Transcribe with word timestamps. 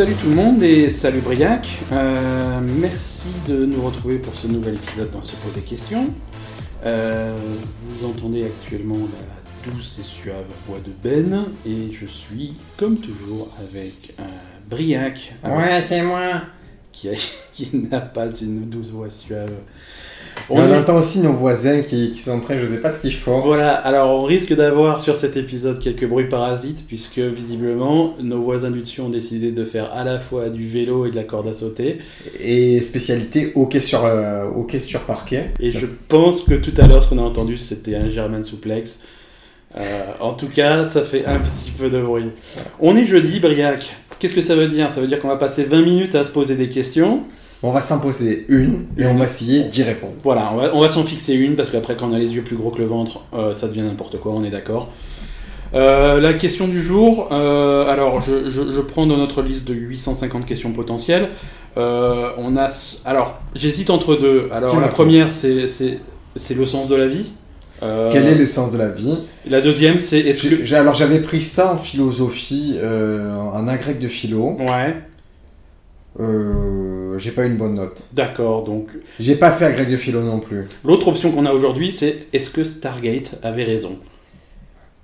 Salut 0.00 0.14
tout 0.14 0.30
le 0.30 0.34
monde 0.34 0.62
et 0.62 0.88
salut 0.88 1.20
Briac. 1.20 1.78
Euh, 1.92 2.58
merci 2.62 3.28
de 3.46 3.66
nous 3.66 3.82
retrouver 3.82 4.16
pour 4.16 4.34
ce 4.34 4.46
nouvel 4.46 4.76
épisode 4.76 5.10
dans 5.10 5.22
Se 5.22 5.36
poser 5.36 5.60
questions. 5.60 6.06
Euh, 6.86 7.36
vous 7.82 8.06
entendez 8.06 8.46
actuellement 8.46 8.96
la 8.96 9.70
douce 9.70 9.98
et 10.00 10.02
suave 10.02 10.46
voix 10.66 10.78
de 10.78 10.90
Ben 11.04 11.48
et 11.66 11.92
je 11.92 12.06
suis 12.06 12.54
comme 12.78 12.96
toujours 12.96 13.50
avec 13.60 14.14
euh, 14.18 14.22
Briac. 14.70 15.34
Ouais, 15.44 15.84
c'est 15.86 16.00
moi. 16.00 16.44
Qui, 16.92 17.10
a- 17.10 17.14
qui 17.52 17.68
n'a 17.76 18.00
pas 18.00 18.28
une 18.40 18.70
douce 18.70 18.92
voix 18.92 19.10
suave. 19.10 19.52
On, 20.48 20.72
entend 20.72 20.96
aussi 20.96 21.20
nos 21.20 21.32
voisins 21.32 21.82
qui, 21.82 22.12
qui 22.12 22.20
sont 22.20 22.32
en 22.32 22.40
train, 22.40 22.58
je 22.58 22.66
sais 22.66 22.80
pas 22.80 22.90
ce 22.90 23.00
qu'ils 23.00 23.14
font. 23.14 23.40
Voilà, 23.40 23.72
alors 23.72 24.10
on 24.10 24.24
risque 24.24 24.54
d'avoir 24.54 25.00
sur 25.00 25.14
cet 25.14 25.36
épisode 25.36 25.78
quelques 25.78 26.06
bruits 26.06 26.28
parasites, 26.28 26.84
puisque 26.88 27.18
visiblement 27.18 28.14
nos 28.20 28.42
voisins 28.42 28.70
du 28.70 28.80
dessus 28.80 29.00
ont 29.00 29.08
décidé 29.08 29.52
de 29.52 29.64
faire 29.64 29.92
à 29.92 30.02
la 30.02 30.18
fois 30.18 30.48
du 30.50 30.66
vélo 30.66 31.06
et 31.06 31.10
de 31.10 31.16
la 31.16 31.22
corde 31.22 31.46
à 31.46 31.54
sauter. 31.54 31.98
Et 32.40 32.80
spécialité 32.80 33.52
hockey 33.54 33.80
sur, 33.80 34.04
euh, 34.04 34.46
hockey 34.46 34.80
sur 34.80 35.02
parquet. 35.02 35.52
Et 35.60 35.70
je 35.70 35.86
pense 36.08 36.42
que 36.42 36.54
tout 36.54 36.74
à 36.78 36.86
l'heure, 36.86 37.02
ce 37.02 37.08
qu'on 37.08 37.18
a 37.18 37.22
entendu, 37.22 37.56
c'était 37.56 37.94
un 37.94 38.08
German 38.08 38.42
suplex. 38.42 39.00
Euh, 39.76 39.82
en 40.18 40.32
tout 40.32 40.48
cas, 40.48 40.84
ça 40.84 41.02
fait 41.02 41.24
un 41.26 41.38
petit 41.38 41.70
peu 41.70 41.90
de 41.90 42.00
bruit. 42.00 42.30
On 42.80 42.96
est 42.96 43.06
jeudi, 43.06 43.38
Briac. 43.38 43.94
Qu'est-ce 44.18 44.34
que 44.34 44.42
ça 44.42 44.56
veut 44.56 44.68
dire? 44.68 44.90
Ça 44.90 45.00
veut 45.00 45.06
dire 45.06 45.20
qu'on 45.20 45.28
va 45.28 45.36
passer 45.36 45.62
20 45.62 45.82
minutes 45.82 46.14
à 46.14 46.24
se 46.24 46.32
poser 46.32 46.56
des 46.56 46.68
questions. 46.68 47.22
On 47.62 47.72
va 47.72 47.80
s'en 47.82 47.98
poser 47.98 48.46
une 48.48 48.86
et 48.96 49.04
on 49.06 49.16
va 49.16 49.26
essayer 49.26 49.64
d'y 49.64 49.82
répondre. 49.82 50.14
Voilà, 50.24 50.50
on 50.52 50.56
va, 50.56 50.70
on 50.74 50.80
va 50.80 50.88
s'en 50.88 51.04
fixer 51.04 51.34
une, 51.34 51.56
parce 51.56 51.68
qu'après, 51.70 51.94
quand 51.96 52.08
on 52.10 52.14
a 52.14 52.18
les 52.18 52.34
yeux 52.34 52.42
plus 52.42 52.56
gros 52.56 52.70
que 52.70 52.78
le 52.78 52.86
ventre, 52.86 53.24
euh, 53.34 53.54
ça 53.54 53.68
devient 53.68 53.82
n'importe 53.82 54.18
quoi, 54.18 54.32
on 54.32 54.42
est 54.44 54.50
d'accord. 54.50 54.88
Euh, 55.74 56.20
la 56.20 56.32
question 56.34 56.66
du 56.68 56.82
jour, 56.82 57.28
euh, 57.32 57.86
alors 57.86 58.20
je, 58.22 58.50
je- 58.50 58.72
je 58.72 58.80
prends 58.80 59.06
dans 59.06 59.16
notre 59.18 59.42
liste 59.42 59.64
de 59.68 59.74
850 59.74 60.46
questions 60.46 60.72
potentielles. 60.72 61.28
On 61.76 62.56
a, 62.56 62.68
alors 63.04 63.38
j'hésite 63.54 63.90
entre 63.90 64.16
deux. 64.16 64.48
Alors 64.52 64.70
la 64.80 64.88
première, 64.88 65.30
c'est 65.30 66.54
le 66.54 66.66
sens 66.66 66.88
de 66.88 66.96
la 66.96 67.06
vie. 67.08 67.26
Euh, 67.82 68.10
Quel 68.12 68.26
est 68.26 68.34
le 68.34 68.44
sens 68.46 68.72
de 68.72 68.78
la 68.78 68.88
vie? 68.88 69.16
La 69.48 69.60
deuxième, 69.60 69.98
c'est 70.00 70.18
est-ce 70.20 70.48
que 70.48 70.74
Alors 70.74 70.94
j'avais 70.94 71.20
pris 71.20 71.40
ça 71.40 71.72
en 71.72 71.78
philosophie, 71.78 72.74
euh, 72.78 73.32
en 73.34 73.68
agrég 73.68 73.98
de 74.00 74.08
philo. 74.08 74.56
ouais, 74.58 74.96
Euh, 76.18 76.99
j'ai 77.18 77.30
pas 77.30 77.44
une 77.46 77.56
bonne 77.56 77.74
note. 77.74 78.00
d'accord. 78.12 78.62
Donc 78.64 78.88
J'ai 79.18 79.36
pas 79.36 79.50
fait 79.52 79.66
agrég 79.66 79.90
de 79.90 79.96
philo 79.96 80.20
non 80.22 80.40
plus. 80.40 80.66
l'autre 80.84 81.08
option 81.08 81.30
qu'on 81.32 81.46
a 81.46 81.52
aujourd'hui, 81.52 81.92
c'est 81.92 82.26
est-ce 82.32 82.50
que 82.50 82.64
Stargate 82.64 83.38
avait 83.42 83.64
raison? 83.64 83.98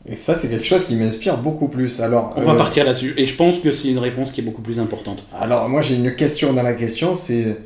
Et 0.09 0.15
ça 0.17 0.35
c'est 0.37 0.49
quelque 0.49 0.65
chose 0.67 0.85
qui 0.85 0.95
m'inspire 0.95 1.37
beaucoup 1.37 1.69
plus. 1.69 2.01
Alors, 2.01 2.33
On 2.37 2.43
va 2.43 2.53
euh, 2.53 2.57
partir 2.57 2.85
là-dessus. 2.85 3.15
Et 3.17 3.27
je 3.27 3.35
pense 3.35 3.59
que 3.59 3.73
c'est 3.73 3.89
une 3.89 3.99
réponse 3.99 4.31
qui 4.31 4.41
est 4.41 4.45
beaucoup 4.45 4.63
plus 4.63 4.79
importante. 4.79 5.27
alors 5.37 5.69
moi 5.69 5.83
j'ai 5.83 5.97
une 5.97 6.15
question 6.15 6.53
dans 6.53 6.63
la 6.63 6.75
question, 6.75 7.15
c'est 7.15 7.59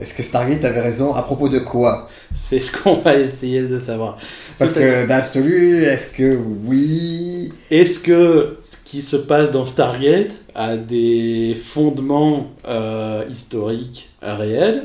est-ce 0.00 0.14
que 0.14 0.22
Stargate 0.24 0.64
avait 0.64 0.80
raison 0.80 1.14
à 1.14 1.22
propos 1.22 1.48
de 1.48 1.60
quoi? 1.60 2.08
C'est 2.34 2.58
ce 2.58 2.76
qu'on 2.76 2.96
va 2.96 3.14
essayer 3.16 3.62
de 3.62 3.78
savoir. 3.78 4.16
Parce 4.58 4.72
que 4.72 5.06
d'absolu, 5.06 5.84
est-ce 5.84 6.10
que 6.12 6.36
oui? 6.64 7.52
Est-ce 7.70 8.00
que 8.00 8.58
qui 8.94 9.02
se 9.02 9.16
passe 9.16 9.50
dans 9.50 9.66
Stargate 9.66 10.30
a 10.54 10.76
des 10.76 11.56
fondements 11.60 12.46
euh, 12.68 13.24
historiques 13.28 14.08
réels 14.22 14.84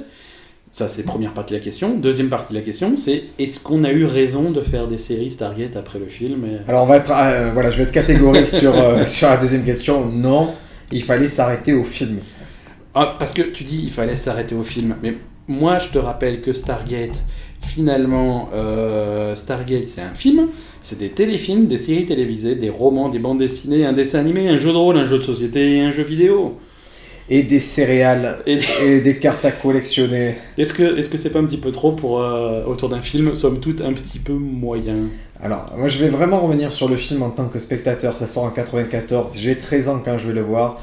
Ça, 0.73 0.87
c'est 0.87 1.03
première 1.03 1.31
partie 1.33 1.53
de 1.53 1.59
la 1.59 1.63
question. 1.63 1.95
Deuxième 1.95 2.29
partie 2.29 2.53
de 2.53 2.57
la 2.57 2.65
question, 2.65 2.97
c'est 2.97 3.21
est-ce 3.37 3.59
qu'on 3.59 3.83
a 3.83 3.91
eu 3.91 4.05
raison 4.05 4.49
de 4.49 4.61
faire 4.63 4.87
des 4.87 4.97
séries 4.97 5.29
Stargate 5.29 5.75
après 5.75 5.99
le 5.99 6.07
film 6.07 6.43
et- 6.45 6.67
Alors 6.67 6.85
on 6.85 6.87
va 6.87 6.97
être, 6.97 7.11
euh, 7.11 7.51
voilà, 7.53 7.69
je 7.69 7.77
vais 7.77 7.83
être 7.83 7.91
catégorique 7.91 8.47
sur, 8.47 8.75
euh, 8.75 9.05
sur 9.17 9.29
la 9.29 9.37
deuxième 9.37 9.63
question. 9.63 10.07
Non, 10.07 10.55
il 10.91 11.03
fallait 11.03 11.27
s'arrêter 11.27 11.73
au 11.73 11.83
film. 11.83 12.21
Ah, 12.95 13.15
Parce 13.19 13.31
que 13.31 13.43
tu 13.43 13.63
dis 13.63 13.79
il 13.83 13.91
fallait 13.91 14.15
s'arrêter 14.15 14.55
au 14.55 14.63
film. 14.63 14.95
Mais 15.03 15.13
moi, 15.47 15.77
je 15.77 15.89
te 15.89 15.99
rappelle 15.99 16.41
que 16.41 16.51
Stargate, 16.53 17.21
finalement, 17.69 18.49
euh, 18.53 19.35
Stargate, 19.35 19.87
c'est 19.87 20.01
un 20.01 20.13
film. 20.13 20.47
C'est 20.81 20.97
des 20.97 21.09
téléfilms, 21.09 21.67
des 21.67 21.77
séries 21.77 22.05
télévisées, 22.05 22.55
des 22.55 22.69
romans, 22.69 23.09
des 23.09 23.19
bandes 23.19 23.39
dessinées, 23.39 23.85
un 23.85 23.93
dessin 23.93 24.19
animé, 24.19 24.49
un 24.49 24.57
jeu 24.57 24.71
de 24.71 24.77
rôle, 24.77 24.97
un 24.97 25.05
jeu 25.05 25.17
de 25.17 25.23
société 25.23 25.77
et 25.77 25.81
un 25.81 25.91
jeu 25.91 26.03
vidéo. 26.03 26.57
Et 27.31 27.43
des 27.43 27.59
céréales 27.59 28.39
Et 28.47 28.57
et 28.83 29.01
des 29.01 29.17
cartes 29.17 29.45
à 29.45 29.51
collectionner. 29.51 30.35
Est-ce 30.57 30.73
que 30.73 30.97
est-ce 30.97 31.09
que 31.09 31.17
c'est 31.17 31.29
pas 31.29 31.39
un 31.39 31.45
petit 31.45 31.57
peu 31.57 31.71
trop 31.71 31.91
pour 31.91 32.19
euh, 32.19 32.65
autour 32.65 32.89
d'un 32.89 33.01
film, 33.01 33.35
somme 33.35 33.59
toute 33.59 33.81
un 33.81 33.93
petit 33.93 34.17
peu 34.17 34.33
moyen? 34.33 34.97
Alors, 35.39 35.71
moi 35.77 35.89
je 35.89 35.99
vais 35.99 36.09
vraiment 36.09 36.39
revenir 36.39 36.73
sur 36.73 36.89
le 36.89 36.95
film 36.95 37.21
en 37.21 37.29
tant 37.29 37.47
que 37.47 37.59
spectateur. 37.59 38.15
Ça 38.15 38.25
sort 38.25 38.45
en 38.45 38.49
94. 38.49 39.37
J'ai 39.37 39.55
13 39.55 39.89
ans 39.89 40.01
quand 40.03 40.17
je 40.17 40.27
vais 40.27 40.33
le 40.33 40.41
voir. 40.41 40.81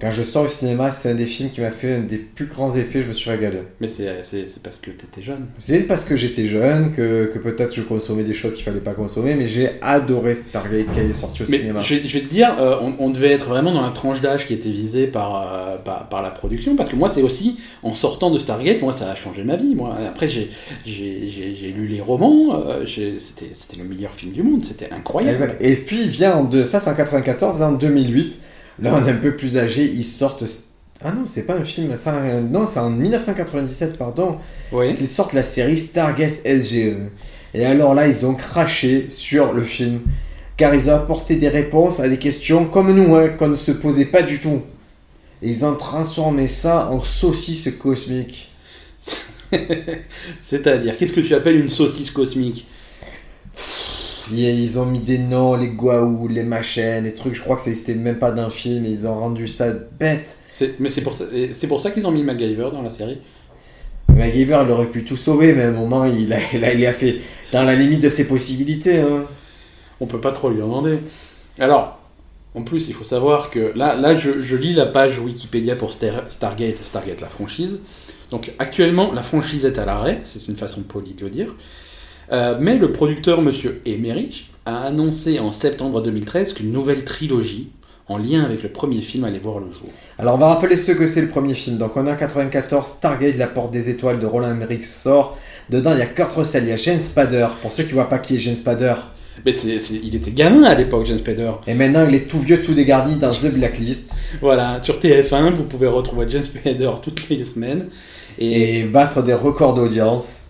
Quand 0.00 0.10
je 0.12 0.22
sors 0.22 0.46
au 0.46 0.48
cinéma, 0.48 0.90
c'est 0.90 1.10
un 1.10 1.14
des 1.14 1.26
films 1.26 1.50
qui 1.50 1.60
m'a 1.60 1.70
fait 1.70 1.94
un 1.96 2.00
des 2.00 2.16
plus 2.16 2.46
grands 2.46 2.74
effets. 2.74 3.02
Je 3.02 3.08
me 3.08 3.12
suis 3.12 3.28
régalé. 3.28 3.58
Mais 3.80 3.88
c'est 3.88 4.06
parce 4.62 4.78
que 4.78 4.90
t'étais 4.90 5.20
jeune. 5.22 5.46
C'est 5.58 5.86
parce 5.86 6.04
que 6.06 6.16
j'étais 6.16 6.46
jeune, 6.46 6.92
que, 6.92 7.30
que 7.34 7.38
peut-être 7.38 7.74
je 7.74 7.82
consommais 7.82 8.22
des 8.22 8.32
choses 8.32 8.54
qu'il 8.54 8.64
fallait 8.64 8.80
pas 8.80 8.92
consommer, 8.94 9.34
mais 9.34 9.46
j'ai 9.46 9.72
adoré 9.82 10.34
Stargate 10.34 10.86
quand 10.94 11.00
il 11.04 11.10
est 11.10 11.14
sorti 11.14 11.42
au 11.42 11.46
Mais 11.50 11.58
cinéma. 11.58 11.80
je, 11.82 11.96
je 11.96 12.18
vais 12.18 12.24
te 12.24 12.30
dire, 12.32 12.54
euh, 12.60 12.76
on, 12.80 12.94
on 12.98 13.10
devait 13.10 13.32
être 13.32 13.48
vraiment 13.48 13.74
dans 13.74 13.82
la 13.82 13.90
tranche 13.90 14.22
d'âge 14.22 14.46
qui 14.46 14.54
était 14.54 14.70
visée 14.70 15.06
par, 15.06 15.42
euh, 15.42 15.76
par, 15.76 16.08
par 16.08 16.22
la 16.22 16.30
production, 16.30 16.76
parce 16.76 16.88
que 16.88 16.96
moi 16.96 17.10
c'est 17.10 17.22
aussi, 17.22 17.58
en 17.82 17.92
sortant 17.92 18.30
de 18.30 18.38
Stargate, 18.38 18.80
moi 18.80 18.92
ça 18.94 19.10
a 19.10 19.14
changé 19.14 19.44
ma 19.44 19.56
vie. 19.56 19.74
Moi. 19.74 19.94
Après 20.08 20.28
j'ai 20.28 20.48
lu 20.86 21.86
les 21.88 22.00
romans, 22.00 22.62
euh, 22.66 22.86
c'était 22.86 23.50
c'était 23.52 23.76
le 23.76 23.84
meilleur 23.88 24.12
film 24.12 24.32
du 24.32 24.42
monde, 24.42 24.64
c'était 24.64 24.88
incroyable. 24.92 25.42
Exact. 25.42 25.56
Et 25.62 25.76
puis 25.76 26.08
vient 26.08 26.36
en 26.36 26.44
deux, 26.44 26.64
ça 26.64 26.80
c'est 26.80 26.90
en 26.90 26.94
94, 26.94 27.60
là, 27.60 27.68
en 27.68 27.72
2008, 27.72 28.38
là 28.80 28.94
on 28.94 29.06
est 29.06 29.10
un 29.10 29.16
peu 29.16 29.36
plus 29.36 29.58
âgé, 29.58 29.84
ils 29.84 30.04
sortent. 30.04 30.44
Ah 31.02 31.12
non, 31.12 31.22
c'est 31.24 31.46
pas 31.46 31.54
un 31.54 31.64
film, 31.64 31.96
ça, 31.96 32.12
non, 32.40 32.66
c'est 32.66 32.78
en 32.78 32.90
1997, 32.90 33.96
pardon. 33.96 34.38
Oui. 34.70 34.96
Ils 35.00 35.08
sortent 35.08 35.32
la 35.32 35.42
série 35.42 35.78
Stargate 35.78 36.44
SGE. 36.44 36.96
Et 37.54 37.64
alors 37.64 37.94
là, 37.94 38.06
ils 38.06 38.26
ont 38.26 38.34
craché 38.34 39.06
sur 39.08 39.52
le 39.52 39.62
film, 39.62 40.00
car 40.56 40.74
ils 40.74 40.90
ont 40.90 40.94
apporté 40.94 41.36
des 41.36 41.48
réponses 41.48 42.00
à 42.00 42.08
des 42.08 42.18
questions 42.18 42.66
comme 42.66 42.94
nous, 42.94 43.16
hein, 43.16 43.30
qu'on 43.30 43.48
ne 43.48 43.56
se 43.56 43.72
posait 43.72 44.04
pas 44.04 44.22
du 44.22 44.38
tout. 44.40 44.62
Et 45.42 45.50
ils 45.50 45.64
ont 45.64 45.74
transformé 45.74 46.46
ça 46.46 46.88
en 46.90 47.00
saucisse 47.00 47.70
cosmique. 47.78 48.50
C'est-à-dire, 50.44 50.98
qu'est-ce 50.98 51.14
que 51.14 51.20
tu 51.20 51.34
appelles 51.34 51.58
une 51.58 51.70
saucisse 51.70 52.10
cosmique? 52.10 52.68
Ils 54.32 54.78
ont 54.78 54.86
mis 54.86 55.00
des 55.00 55.18
noms, 55.18 55.54
les 55.56 55.68
Guaou, 55.68 56.28
les 56.28 56.42
machins, 56.42 57.02
les 57.04 57.14
trucs. 57.14 57.34
Je 57.34 57.40
crois 57.40 57.56
que 57.56 57.62
ça 57.62 57.68
n'existait 57.68 57.94
même 57.94 58.18
pas 58.18 58.32
d'un 58.32 58.50
film. 58.50 58.84
Et 58.86 58.90
ils 58.90 59.06
ont 59.06 59.18
rendu 59.18 59.48
ça 59.48 59.70
bête. 59.98 60.38
Mais 60.78 60.88
c'est 60.90 61.02
pour 61.02 61.80
ça, 61.80 61.90
qu'ils 61.90 62.06
ont 62.06 62.10
mis 62.10 62.22
MacGyver 62.22 62.70
dans 62.72 62.82
la 62.82 62.90
série. 62.90 63.18
MacGyver, 64.08 64.62
il 64.64 64.70
aurait 64.70 64.86
pu 64.86 65.04
tout 65.04 65.16
sauver, 65.16 65.54
mais 65.54 65.62
à 65.62 65.68
un 65.68 65.72
moment, 65.72 66.04
il 66.04 66.32
a, 66.32 66.38
il 66.54 66.64
a, 66.64 66.74
il 66.74 66.86
a 66.86 66.92
fait 66.92 67.20
dans 67.52 67.62
la 67.62 67.74
limite 67.74 68.02
de 68.02 68.08
ses 68.08 68.26
possibilités. 68.26 68.98
Hein. 68.98 69.24
On 70.00 70.06
peut 70.06 70.20
pas 70.20 70.32
trop 70.32 70.50
lui 70.50 70.60
en 70.62 70.66
demander. 70.66 70.98
Alors, 71.58 71.98
en 72.54 72.62
plus, 72.62 72.88
il 72.88 72.94
faut 72.94 73.04
savoir 73.04 73.50
que 73.50 73.72
là, 73.76 73.94
là 73.94 74.16
je, 74.16 74.42
je 74.42 74.56
lis 74.56 74.74
la 74.74 74.86
page 74.86 75.18
Wikipédia 75.18 75.76
pour 75.76 75.92
Star- 75.92 76.30
Stargate, 76.30 76.76
Stargate 76.82 77.20
la 77.20 77.28
franchise. 77.28 77.78
Donc 78.30 78.52
actuellement, 78.58 79.12
la 79.12 79.22
franchise 79.22 79.64
est 79.64 79.78
à 79.78 79.84
l'arrêt, 79.84 80.20
c'est 80.24 80.46
une 80.48 80.56
façon 80.56 80.82
polie 80.82 81.14
de 81.14 81.24
le 81.24 81.30
dire. 81.30 81.54
Euh, 82.32 82.56
mais 82.60 82.78
le 82.78 82.92
producteur, 82.92 83.42
monsieur 83.42 83.82
Emery, 83.86 84.46
a 84.66 84.82
annoncé 84.82 85.40
en 85.40 85.52
septembre 85.52 86.02
2013 86.02 86.52
qu'une 86.54 86.72
nouvelle 86.72 87.04
trilogie, 87.04 87.70
en 88.08 88.18
lien 88.18 88.44
avec 88.44 88.62
le 88.62 88.68
premier 88.68 89.00
film, 89.00 89.24
allait 89.24 89.38
voir 89.38 89.58
le 89.58 89.70
jour. 89.70 89.88
Alors, 90.18 90.34
on 90.34 90.38
va 90.38 90.48
rappeler 90.48 90.76
ce 90.76 90.92
que 90.92 91.06
c'est 91.06 91.22
le 91.22 91.28
premier 91.28 91.54
film. 91.54 91.78
Donc, 91.78 91.96
on 91.96 92.06
est 92.06 92.10
en 92.10 92.16
94, 92.16 92.86
Stargate, 92.86 93.36
la 93.36 93.46
porte 93.46 93.72
des 93.72 93.90
étoiles 93.90 94.18
de 94.18 94.26
Roland 94.26 94.50
Emmerich 94.50 94.84
sort. 94.84 95.38
Dedans, 95.70 95.92
il 95.92 95.98
y 95.98 96.02
a 96.02 96.06
Kurt 96.06 96.32
Russell, 96.32 96.64
il 96.64 96.70
y 96.70 96.72
a 96.72 96.76
James 96.76 97.00
Spader. 97.00 97.48
Pour 97.62 97.72
ceux 97.72 97.84
qui 97.84 97.92
voient 97.92 98.08
pas 98.08 98.18
qui 98.18 98.36
est 98.36 98.38
James 98.38 98.56
Spader. 98.56 98.94
Mais 99.44 99.52
il 99.52 100.14
était 100.14 100.32
gamin 100.32 100.64
à 100.64 100.74
l'époque, 100.74 101.06
James 101.06 101.18
Spader. 101.18 101.52
Et 101.66 101.74
maintenant, 101.74 102.06
il 102.08 102.14
est 102.14 102.28
tout 102.28 102.40
vieux, 102.40 102.60
tout 102.62 102.74
dégarni 102.74 103.16
dans 103.16 103.30
The 103.30 103.52
Blacklist. 103.52 104.14
Voilà, 104.40 104.82
sur 104.82 104.98
TF1, 104.98 105.52
vous 105.52 105.64
pouvez 105.64 105.86
retrouver 105.86 106.26
James 106.28 106.42
Spader 106.42 106.90
toutes 107.02 107.28
les 107.28 107.44
semaines. 107.44 107.86
Et, 108.38 108.80
et 108.80 108.82
battre 108.84 109.22
des 109.22 109.34
records 109.34 109.74
d'audience. 109.74 110.49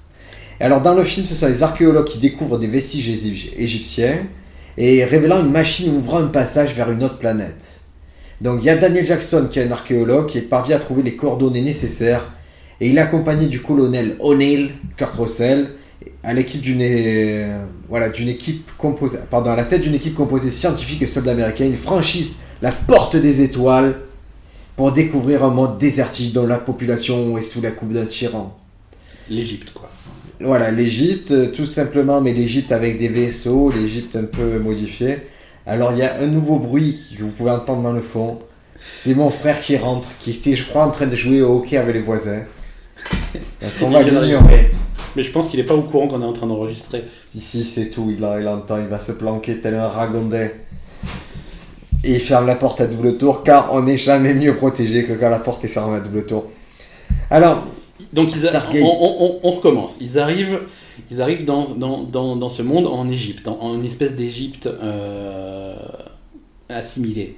Alors 0.61 0.83
dans 0.83 0.95
le 0.95 1.05
film, 1.05 1.27
ce 1.27 1.35
sont 1.35 1.47
les 1.47 1.63
archéologues 1.63 2.07
qui 2.07 2.19
découvrent 2.19 2.59
des 2.59 2.67
vestiges 2.67 3.09
égy- 3.09 3.53
égyptiens 3.57 4.27
et 4.77 5.05
révélant 5.05 5.41
une 5.41 5.51
machine 5.51 5.95
ouvrant 5.97 6.19
un 6.19 6.27
passage 6.27 6.75
vers 6.75 6.91
une 6.91 7.03
autre 7.03 7.19
planète. 7.19 7.81
Donc 8.41 8.61
il 8.63 8.67
y 8.67 8.71
a 8.71 8.77
Daniel 8.77 9.07
Jackson 9.07 9.49
qui 9.51 9.59
est 9.59 9.65
un 9.67 9.73
archéologue 9.73 10.27
qui 10.29 10.39
est 10.39 10.43
parvenu 10.43 10.75
à 10.75 10.79
trouver 10.79 11.03
les 11.03 11.17
coordonnées 11.17 11.63
nécessaires 11.63 12.33
et 12.81 12.89
il 12.89 12.97
est 12.99 13.01
accompagné 13.01 13.47
du 13.47 13.61
colonel 13.61 14.17
O'Neill, 14.21 14.71
Kurt 14.97 15.15
Russell, 15.15 15.71
à 16.23 16.33
l'équipe 16.33 16.61
d'une 16.63 16.81
euh, 16.83 17.63
voilà 17.89 18.09
équipe 18.09 18.71
composée 18.79 19.19
pardon 19.31 19.51
à 19.51 19.57
la 19.57 19.65
tête 19.65 19.83
d'une 19.83 19.95
équipe 19.95 20.15
composée 20.15 20.47
de 20.47 20.53
scientifiques 20.53 21.03
et 21.03 21.07
soldats 21.07 21.33
américains. 21.33 21.67
Ils 21.67 21.77
franchissent 21.77 22.43
la 22.63 22.73
porte 22.73 23.17
des 23.17 23.43
étoiles 23.43 23.95
pour 24.77 24.93
découvrir 24.93 25.45
un 25.45 25.51
monde 25.51 25.79
désertique 25.79 26.33
dont 26.33 26.47
la 26.47 26.57
population 26.57 27.37
est 27.39 27.43
sous 27.43 27.61
la 27.61 27.71
coupe 27.71 27.93
d'un 27.93 28.07
tyran. 28.07 28.57
l'Égypte, 29.29 29.73
quoi. 29.75 29.91
Voilà, 30.41 30.71
l'Égypte, 30.71 31.33
euh, 31.33 31.47
tout 31.53 31.67
simplement, 31.67 32.23
mais 32.23 32.33
l'Égypte 32.33 32.73
avec 32.73 32.99
des 32.99 33.09
vaisseaux, 33.09 33.71
l'Égypte 33.71 34.17
un 34.17 34.25
peu 34.25 34.59
modifiée. 34.59 35.19
Alors 35.67 35.93
il 35.93 35.99
y 35.99 36.03
a 36.03 36.17
un 36.19 36.27
nouveau 36.27 36.59
bruit 36.59 37.15
que 37.17 37.23
vous 37.23 37.31
pouvez 37.31 37.51
entendre 37.51 37.83
dans 37.83 37.93
le 37.93 38.01
fond. 38.01 38.39
C'est 38.95 39.15
mon 39.15 39.29
frère 39.29 39.61
qui 39.61 39.77
rentre, 39.77 40.09
qui 40.21 40.31
était, 40.31 40.57
je 40.57 40.67
crois, 40.67 40.87
en 40.87 40.91
train 40.91 41.07
de 41.07 41.15
jouer 41.15 41.43
au 41.43 41.59
hockey 41.59 41.77
avec 41.77 41.95
les 41.95 42.01
voisins. 42.01 42.41
Donc 43.35 43.71
on 43.83 43.89
va 43.91 44.03
l'ignorer. 44.03 44.71
Mais 45.15 45.25
je 45.25 45.31
pense 45.31 45.49
qu'il 45.49 45.61
est 45.61 45.65
pas 45.65 45.75
au 45.75 45.83
courant 45.83 46.09
qu'on 46.09 46.23
est 46.23 46.27
en 46.27 46.33
train 46.33 46.47
d'enregistrer. 46.47 47.05
Ici, 47.35 47.65
c'est 47.65 47.91
tout, 47.91 48.07
il, 48.11 48.25
il 48.41 48.49
entend, 48.49 48.79
il 48.79 48.87
va 48.87 48.99
se 48.99 49.13
planquer 49.13 49.59
tel 49.59 49.75
un 49.75 49.89
ragondin. 49.89 50.49
Et 52.03 52.15
il 52.15 52.21
ferme 52.21 52.47
la 52.47 52.55
porte 52.55 52.81
à 52.81 52.87
double 52.87 53.19
tour, 53.19 53.43
car 53.43 53.75
on 53.75 53.83
n'est 53.83 53.99
jamais 53.99 54.33
mieux 54.33 54.55
protégé 54.55 55.05
que 55.05 55.13
quand 55.13 55.29
la 55.29 55.39
porte 55.39 55.65
est 55.67 55.69
fermée 55.69 55.99
à 55.99 56.01
double 56.01 56.25
tour. 56.25 56.47
Alors, 57.31 57.67
Donc 58.13 58.31
ils 58.35 58.47
a- 58.47 58.51
on, 58.83 58.87
on- 58.87 59.25
on- 59.25 59.41
on 59.43 59.51
recommence. 59.53 59.97
Ils 60.01 60.19
arrivent, 60.19 60.61
ils 61.11 61.21
arrivent 61.23 61.45
dans, 61.45 61.69
dans, 61.71 62.03
dans, 62.03 62.37
dans 62.37 62.49
ce 62.49 62.63
monde 62.63 62.87
en 62.87 63.09
Égypte, 63.09 63.49
en, 63.49 63.59
en 63.61 63.75
une 63.75 63.85
espèce 63.85 64.15
d'Égypte 64.15 64.67
euh, 64.67 65.75
assimilée. 66.69 67.37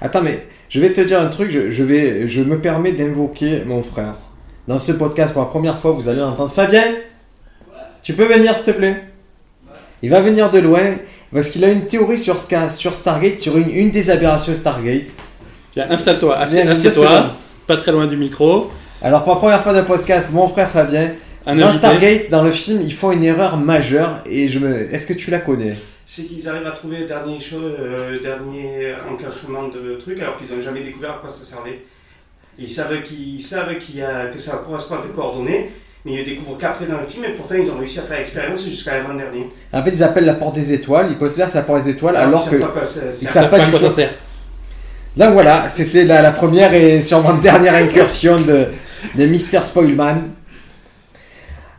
attends, 0.00 0.22
mais 0.22 0.46
je 0.68 0.80
vais 0.80 0.92
te 0.92 1.00
dire 1.00 1.20
un 1.20 1.26
truc, 1.28 1.50
je, 1.50 1.70
je 1.70 1.82
vais, 1.82 2.26
je 2.26 2.42
me 2.42 2.58
permets 2.60 2.92
d'invoquer 2.92 3.62
mon 3.66 3.82
frère. 3.82 4.16
Dans 4.66 4.78
ce 4.78 4.92
podcast, 4.92 5.32
pour 5.32 5.42
la 5.42 5.48
première 5.48 5.78
fois, 5.78 5.92
vous 5.92 6.08
allez 6.08 6.20
entendre 6.22 6.50
Fabien, 6.50 6.84
tu 8.02 8.12
peux 8.14 8.26
venir 8.26 8.54
s'il 8.56 8.72
te 8.74 8.78
plaît 8.78 9.04
Il 10.02 10.10
va 10.10 10.20
venir 10.20 10.50
de 10.50 10.58
loin, 10.58 10.96
parce 11.32 11.50
qu'il 11.50 11.64
a 11.64 11.70
une 11.70 11.86
théorie 11.86 12.18
sur, 12.18 12.36
sur 12.38 12.94
Stargate, 12.94 13.40
sur 13.40 13.56
une, 13.56 13.70
une 13.70 13.90
des 13.90 14.10
aberrations 14.10 14.54
Stargate. 14.54 15.06
Installe-toi, 15.90 16.36
assieds-toi, 16.72 17.08
pas 17.66 17.76
très 17.76 17.92
loin 17.92 18.06
du 18.06 18.16
micro. 18.16 18.70
Alors, 19.02 19.22
pour 19.24 19.34
la 19.34 19.38
première 19.38 19.62
fois 19.62 19.72
d'un 19.72 19.84
podcast, 19.84 20.30
mon 20.32 20.48
frère 20.48 20.70
Fabien, 20.70 21.10
Un 21.46 21.54
Dans 21.56 21.66
invité. 21.66 21.78
Stargate, 21.78 22.30
dans 22.30 22.42
le 22.42 22.50
film, 22.50 22.82
ils 22.82 22.92
font 22.92 23.12
une 23.12 23.24
erreur 23.24 23.56
majeure 23.56 24.18
et 24.26 24.48
je 24.48 24.58
me. 24.58 24.92
Est-ce 24.92 25.06
que 25.06 25.12
tu 25.14 25.30
la 25.30 25.38
connais? 25.38 25.74
C'est 26.04 26.22
qu'ils 26.24 26.48
arrivent 26.48 26.66
à 26.66 26.72
trouver 26.72 26.98
le 27.00 27.06
dernier, 27.06 27.38
cho- 27.38 27.56
euh, 27.60 28.18
dernier 28.20 28.94
enclenchement 29.10 29.68
de 29.68 29.94
trucs 29.96 30.20
alors 30.20 30.36
qu'ils 30.36 30.54
n'ont 30.56 30.62
jamais 30.62 30.80
découvert 30.82 31.10
à 31.12 31.18
quoi 31.20 31.30
ça 31.30 31.42
servait. 31.44 31.80
Ils 32.58 32.68
savent, 32.68 33.02
qu'ils 33.02 33.36
ils 33.36 33.40
savent 33.40 33.76
qu'il 33.78 33.96
y 33.96 34.02
a, 34.02 34.26
que 34.26 34.38
ça 34.38 34.60
correspond 34.66 34.96
à 34.96 35.06
des 35.06 35.12
coordonnées, 35.14 35.70
mais 36.04 36.12
ils 36.14 36.18
le 36.20 36.24
découvrent 36.24 36.58
qu'après 36.58 36.86
dans 36.86 36.98
le 36.98 37.06
film 37.06 37.24
et 37.26 37.34
pourtant 37.34 37.54
ils 37.54 37.70
ont 37.70 37.76
réussi 37.78 38.00
à 38.00 38.02
faire 38.02 38.18
l'expérience 38.18 38.64
jusqu'à 38.64 38.94
l'avant-dernier. 38.94 39.48
En 39.72 39.82
fait, 39.82 39.90
ils 39.90 40.02
appellent 40.02 40.24
la 40.24 40.34
porte 40.34 40.54
des 40.56 40.72
étoiles, 40.72 41.08
ils 41.10 41.18
considèrent 41.18 41.46
que 41.46 41.52
c'est 41.52 41.58
la 41.58 41.64
porte 41.64 41.84
des 41.84 41.90
étoiles, 41.90 42.16
alors, 42.16 42.42
ils 42.46 42.50
que. 42.50 42.58
savent 42.58 42.68
pas 42.68 42.72
quoi 42.80 42.84
ça 42.84 43.00
ils 43.06 43.14
sert. 43.14 43.28
savent 43.30 43.42
Savent 43.44 43.50
pas 43.50 43.70
quoi 43.70 43.78
tout. 43.78 43.84
ça 43.86 43.90
sert. 43.92 44.10
Donc 45.16 45.32
voilà, 45.34 45.68
c'était 45.68 46.04
la, 46.04 46.22
la 46.22 46.30
première 46.32 46.72
et 46.74 47.00
sûrement 47.02 47.34
dernière 47.42 47.74
incursion 47.74 48.40
de, 48.40 48.66
de 49.16 49.26
Mr. 49.26 49.62
Spoilman. 49.62 50.16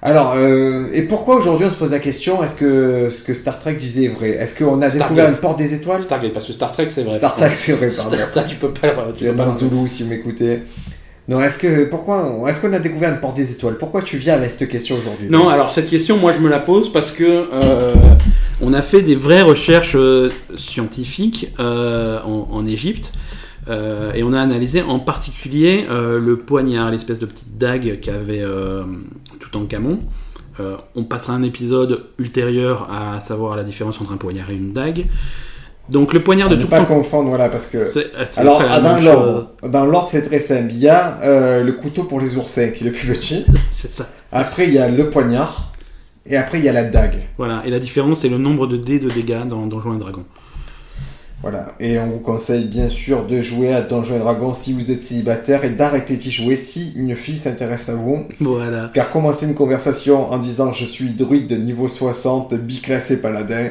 Alors, 0.01 0.35
euh, 0.37 0.87
et 0.93 1.01
pourquoi 1.01 1.35
aujourd'hui 1.35 1.65
on 1.65 1.69
se 1.69 1.75
pose 1.75 1.91
la 1.91 1.99
question? 1.99 2.41
Est-ce 2.41 2.55
que 2.55 3.09
ce 3.09 3.21
que 3.21 3.33
Star 3.33 3.59
Trek 3.59 3.73
disait 3.73 4.05
est 4.05 4.07
vrai? 4.07 4.29
Est-ce 4.29 4.57
qu'on 4.57 4.81
a 4.81 4.89
découvert 4.89 5.27
une 5.27 5.35
porte 5.35 5.57
des 5.57 5.73
étoiles? 5.73 6.03
Stargate, 6.03 6.31
parce 6.31 6.45
que 6.45 6.53
Star 6.53 6.71
Trek 6.71 6.87
c'est 6.89 7.03
vrai. 7.03 7.17
Star 7.17 7.35
Trek, 7.35 7.51
c'est 7.53 7.73
vrai, 7.73 7.89
pardon. 7.89 8.17
Ça, 8.33 8.43
tu 8.43 8.55
peux 8.55 8.71
pas 8.71 8.87
le. 8.87 9.13
tu 9.13 9.25
peux 9.25 9.33
pas 9.33 9.49
Zulu 9.51 9.87
si 9.87 10.03
vous 10.03 10.09
m'écoutez. 10.09 10.59
Non, 11.27 11.39
est-ce 11.41 11.59
que 11.59 11.83
pourquoi 11.85 12.41
est-ce 12.47 12.61
qu'on 12.61 12.73
a 12.73 12.79
découvert 12.79 13.11
une 13.11 13.19
porte 13.19 13.35
des 13.35 13.51
étoiles? 13.51 13.77
Pourquoi 13.77 14.01
tu 14.01 14.17
viens 14.17 14.33
avec 14.33 14.49
cette 14.49 14.67
question 14.69 14.95
aujourd'hui? 14.97 15.27
Non, 15.29 15.49
alors 15.49 15.67
cette 15.67 15.87
question, 15.89 16.17
moi 16.17 16.33
je 16.33 16.39
me 16.39 16.49
la 16.49 16.57
pose 16.59 16.91
parce 16.91 17.11
que 17.11 17.23
euh, 17.53 17.93
on 18.61 18.73
a 18.73 18.81
fait 18.81 19.03
des 19.03 19.15
vraies 19.15 19.43
recherches 19.43 19.95
euh, 19.95 20.31
scientifiques 20.55 21.53
euh, 21.59 22.19
en, 22.23 22.47
en 22.51 22.65
Égypte 22.65 23.11
euh, 23.67 24.13
et 24.13 24.23
on 24.23 24.33
a 24.33 24.39
analysé 24.41 24.81
en 24.81 24.99
particulier 24.99 25.85
euh, 25.89 26.19
le 26.19 26.37
poignard, 26.37 26.91
l'espèce 26.91 27.19
de 27.19 27.25
petite 27.25 27.57
dague 27.57 27.99
qu'avait 28.01 28.41
euh, 28.41 28.83
Toutankhamon. 29.39 29.99
Euh, 30.59 30.75
on 30.95 31.03
passera 31.03 31.33
un 31.33 31.43
épisode 31.43 32.05
ultérieur 32.17 32.89
à 32.91 33.19
savoir 33.19 33.55
la 33.55 33.63
différence 33.63 33.99
entre 34.01 34.11
un 34.13 34.17
poignard 34.17 34.49
et 34.49 34.55
une 34.55 34.73
dague. 34.73 35.05
Donc 35.89 36.13
le 36.13 36.21
poignard 36.21 36.49
de 36.49 36.55
ne 36.55 36.65
pas 36.65 36.83
confondre, 36.85 37.29
voilà, 37.29 37.49
parce 37.49 37.65
que 37.67 37.87
c'est- 37.87 38.11
c'est 38.27 38.41
Alors, 38.41 38.61
ah, 38.69 38.79
dans 38.79 38.99
l'ordre, 38.99 39.51
dans 39.63 39.85
l'ordre, 39.85 40.09
c'est 40.11 40.21
très 40.21 40.37
simple. 40.39 40.67
Il 40.71 40.77
y 40.79 40.87
a 40.87 41.19
euh, 41.23 41.63
le 41.63 41.71
couteau 41.73 42.03
pour 42.03 42.19
les 42.19 42.37
oursins, 42.37 42.67
qui 42.69 42.83
est 42.83 42.87
le 42.87 42.93
plus 42.93 43.07
petit. 43.07 43.45
C'est 43.71 43.89
ça. 43.89 44.07
Après, 44.31 44.67
il 44.67 44.73
y 44.73 44.77
a 44.77 44.87
le 44.89 45.09
poignard. 45.09 45.71
Et 46.27 46.35
après, 46.37 46.59
il 46.59 46.65
y 46.65 46.69
a 46.69 46.73
la 46.73 46.83
dague. 46.83 47.17
Voilà. 47.37 47.63
Et 47.65 47.71
la 47.71 47.79
différence, 47.79 48.19
c'est 48.19 48.29
le 48.29 48.37
nombre 48.37 48.67
de 48.67 48.77
dés 48.77 48.99
de 48.99 49.09
dégâts 49.09 49.47
dans 49.47 49.65
Donjons 49.65 49.95
et 49.95 49.97
Dragons. 49.99 50.25
Voilà. 51.41 51.73
Et 51.79 51.97
on 51.99 52.07
vous 52.07 52.19
conseille 52.19 52.65
bien 52.65 52.89
sûr 52.89 53.25
de 53.25 53.41
jouer 53.41 53.73
à 53.73 53.81
Donjons 53.81 54.17
et 54.17 54.19
Dragons 54.19 54.53
si 54.53 54.73
vous 54.73 54.91
êtes 54.91 55.03
célibataire 55.03 55.63
et 55.63 55.69
d'arrêter 55.69 56.15
d'y 56.15 56.31
jouer 56.31 56.57
si 56.57 56.91
une 56.97 57.15
fille 57.15 57.37
s'intéresse 57.37 57.87
à 57.87 57.95
vous. 57.95 58.25
Voilà. 58.41 58.91
Car 58.93 59.09
commencer 59.09 59.47
une 59.47 59.55
conversation 59.55 60.31
en 60.31 60.37
disant 60.37 60.73
je 60.73 60.83
suis 60.85 61.09
druide 61.11 61.47
de 61.47 61.55
niveau 61.55 61.87
60, 61.87 62.53
biclassé 62.55 63.21
paladin, 63.21 63.69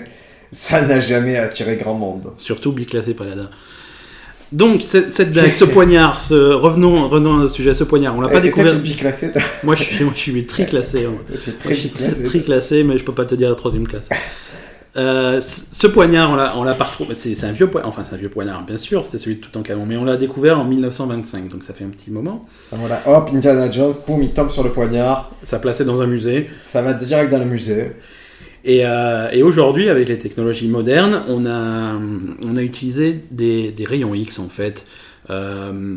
ça 0.51 0.81
n'a 0.81 1.01
jamais 1.01 1.37
attiré 1.37 1.77
grand 1.77 1.95
monde. 1.95 2.33
Surtout 2.39 2.73
biclassé 2.73 3.13
paladin. 3.13 3.51
Donc, 4.51 4.81
cette, 4.83 5.13
cette 5.13 5.31
dague, 5.31 5.51
ce 5.57 5.65
poignard, 5.67 6.19
ce... 6.19 6.35
revenons, 6.55 7.07
revenons 7.09 7.35
au 7.35 7.49
sujet, 7.49 7.75
ce 7.75 7.85
poignard, 7.85 8.17
on 8.17 8.23
l'a 8.23 8.31
pas 8.31 8.41
découvert. 8.41 8.73
tu 8.73 8.79
es 8.79 8.81
biclassé, 8.81 9.31
toi 9.31 9.43
Moi, 9.63 9.77
je 9.77 9.83
suis, 9.85 10.05
moi, 10.05 10.13
je 10.17 10.21
suis 10.21 10.47
très 10.47 10.65
classé. 10.65 11.05
hein. 11.05 11.11
Moi, 11.11 11.21
je 11.37 11.41
suis 11.43 11.53
très, 11.53 11.75
biclassé. 11.75 12.23
très 12.23 12.41
classé, 12.41 12.83
mais 12.83 12.97
je 12.97 13.05
peux 13.05 13.13
pas 13.13 13.27
te 13.27 13.35
dire 13.35 13.51
la 13.51 13.57
troisième 13.57 13.87
classe. 13.87 14.09
Euh, 14.99 15.41
ce 15.41 15.87
poignard, 15.87 16.33
on 16.57 16.65
l'a, 16.65 16.75
pas 16.75 16.85
retrouvé. 16.85 17.15
C'est, 17.15 17.45
un 17.45 17.53
vieux 17.53 17.69
poignard, 17.69 17.89
enfin 17.89 18.03
c'est 18.05 18.15
un 18.15 18.19
vieux 18.19 18.29
poignard, 18.29 18.65
bien 18.65 18.79
sûr, 18.79 19.07
c'est 19.07 19.19
celui 19.19 19.37
de 19.37 19.41
Toutankhamon, 19.41 19.87
mais 19.87 19.97
on 19.97 20.05
l'a 20.05 20.17
découvert 20.17 20.59
en 20.59 20.65
1925, 20.65 21.49
donc 21.49 21.63
ça 21.63 21.73
fait 21.73 21.85
un 21.85 21.89
petit 21.91 22.11
moment. 22.11 22.43
Voilà, 22.73 23.01
hop, 23.07 23.31
Indiana 23.33 23.71
Jones, 23.71 23.95
boum, 24.07 24.23
il 24.23 24.31
tombe 24.31 24.51
sur 24.51 24.65
le 24.65 24.71
poignard. 24.71 25.31
Ça 25.45 25.59
plaçait 25.61 25.85
dans 25.85 26.01
un 26.01 26.07
musée. 26.07 26.49
Ça 26.65 26.83
va 26.83 26.95
direct 26.95 27.31
dans 27.31 27.39
le 27.39 27.45
musée. 27.45 27.93
Et, 28.65 28.81
euh, 28.85 29.29
et 29.31 29.43
aujourd'hui, 29.45 29.89
avec 29.89 30.09
les 30.09 30.19
technologies 30.19 30.69
modernes, 30.69 31.23
on 31.29 31.47
a, 31.47 31.95
on 32.45 32.57
a 32.57 32.63
utilisé 32.63 33.21
des, 33.31 33.71
des 33.71 33.85
rayons 33.85 34.15
X 34.15 34.41
en 34.41 34.49
fait. 34.49 34.85
Euh, 35.31 35.95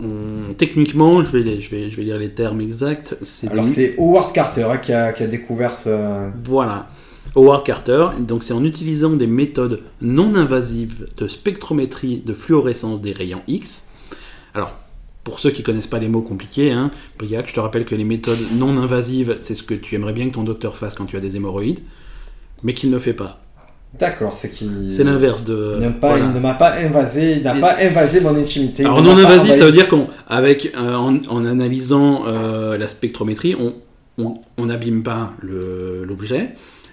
on- 0.00 0.54
techniquement, 0.56 1.22
je 1.22 1.36
vais, 1.36 1.42
les- 1.44 1.60
je, 1.60 1.70
vais, 1.70 1.90
je 1.90 1.96
vais 1.96 2.02
lire 2.02 2.18
les 2.18 2.30
termes 2.30 2.60
exacts. 2.60 3.16
Alors 3.50 3.64
des- 3.64 3.70
c'est 3.70 3.94
Howard 3.98 4.32
Carter 4.32 4.64
hein, 4.70 4.78
qui, 4.78 4.92
a, 4.92 5.12
qui 5.12 5.22
a 5.22 5.26
découvert 5.26 5.74
ce... 5.76 6.28
Voilà. 6.44 6.88
Howard 7.36 7.64
Carter, 7.64 8.06
donc 8.20 8.42
c'est 8.44 8.52
en 8.54 8.64
utilisant 8.64 9.10
des 9.10 9.26
méthodes 9.26 9.80
non 10.00 10.34
invasives 10.34 11.08
de 11.16 11.26
spectrométrie 11.28 12.22
de 12.24 12.32
fluorescence 12.34 13.00
des 13.00 13.12
rayons 13.12 13.42
X. 13.46 13.84
Alors, 14.54 14.74
pour 15.24 15.40
ceux 15.40 15.50
qui 15.50 15.62
connaissent 15.62 15.86
pas 15.86 15.98
les 15.98 16.08
mots 16.08 16.22
compliqués, 16.22 16.70
hein, 16.72 16.90
Briac, 17.18 17.46
je 17.48 17.54
te 17.54 17.60
rappelle 17.60 17.84
que 17.84 17.94
les 17.94 18.04
méthodes 18.04 18.38
non 18.56 18.76
invasives, 18.78 19.36
c'est 19.38 19.54
ce 19.54 19.62
que 19.62 19.74
tu 19.74 19.94
aimerais 19.94 20.12
bien 20.14 20.28
que 20.28 20.34
ton 20.34 20.42
docteur 20.42 20.76
fasse 20.76 20.94
quand 20.94 21.04
tu 21.04 21.16
as 21.16 21.20
des 21.20 21.36
hémorroïdes, 21.36 21.80
mais 22.62 22.72
qu'il 22.74 22.90
ne 22.90 22.98
fait 22.98 23.12
pas. 23.12 23.40
D'accord, 23.98 24.34
c'est 24.34 24.50
qu'il... 24.50 24.92
C'est 24.94 25.04
l'inverse 25.04 25.44
de. 25.44 25.78
Il, 25.82 25.92
pas- 25.92 26.08
voilà. 26.10 26.24
il 26.26 26.32
ne 26.34 26.40
m'a 26.40 26.54
pas 26.54 26.74
invasé, 26.76 27.36
il 27.38 27.42
n'a 27.42 27.56
Et- 27.56 27.60
pas 27.60 27.76
invasé 27.80 28.20
mon 28.20 28.34
intimité. 28.36 28.84
Alors 28.84 29.02
non 29.02 29.14
ne 29.14 29.24
invasif, 29.24 29.52
ça 29.54 29.64
veut 29.64 29.72
dire 29.72 29.88
qu'en 29.88 30.08
avec, 30.28 30.72
euh, 30.76 30.94
en, 30.94 31.18
en 31.28 31.44
analysant 31.46 32.24
euh, 32.26 32.76
la 32.76 32.86
spectrométrie, 32.88 33.54
on 33.54 33.74
on- 34.20 34.34
on 34.56 34.66
n'abîme 34.66 35.02
pas 35.04 35.32
l'objet, 35.42 36.50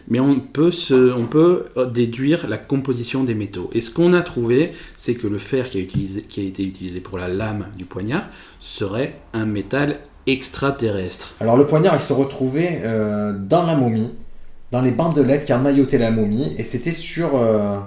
mais 0.08 0.20
on 0.20 0.40
peut, 0.40 0.72
euh, 0.92 1.86
déduire 1.86 2.48
la 2.48 2.58
composition 2.58 3.24
des 3.24 3.36
métaux. 3.36 3.70
Et 3.74 3.82
ce 3.82 3.90
qu'on 3.90 4.14
a 4.14 4.22
trouvé, 4.22 4.74
c'est 4.98 5.16
que 5.16 5.28
le 5.28 5.38
fer 5.38 5.70
qui 5.70 5.80
a, 5.80 6.42
a 6.42 6.44
été 6.44 6.64
utilisé 6.64 7.00
pour 7.00 7.18
la 7.18 7.28
lame 7.28 7.68
du 7.78 7.86
poignard 7.86 8.30
serait 8.60 9.16
un 9.34 9.46
métal 9.46 10.00
extraterrestre. 10.28 11.36
Alors 11.40 11.58
le 11.58 11.68
poignard, 11.68 11.96
il 11.96 12.02
se 12.02 12.14
retrouvait 12.14 12.82
euh, 12.84 13.34
dans 13.38 13.66
la 13.66 13.76
momie, 13.76 14.14
dans 14.72 14.82
les 14.82 14.92
bandelettes 14.92 15.46
qui 15.46 15.54
emmaillotaient 15.54 15.98
la 15.98 16.12
momie, 16.12 16.56
et 16.58 16.64
c'était 16.64 16.92
sur, 16.92 17.36
euh, 17.36 17.80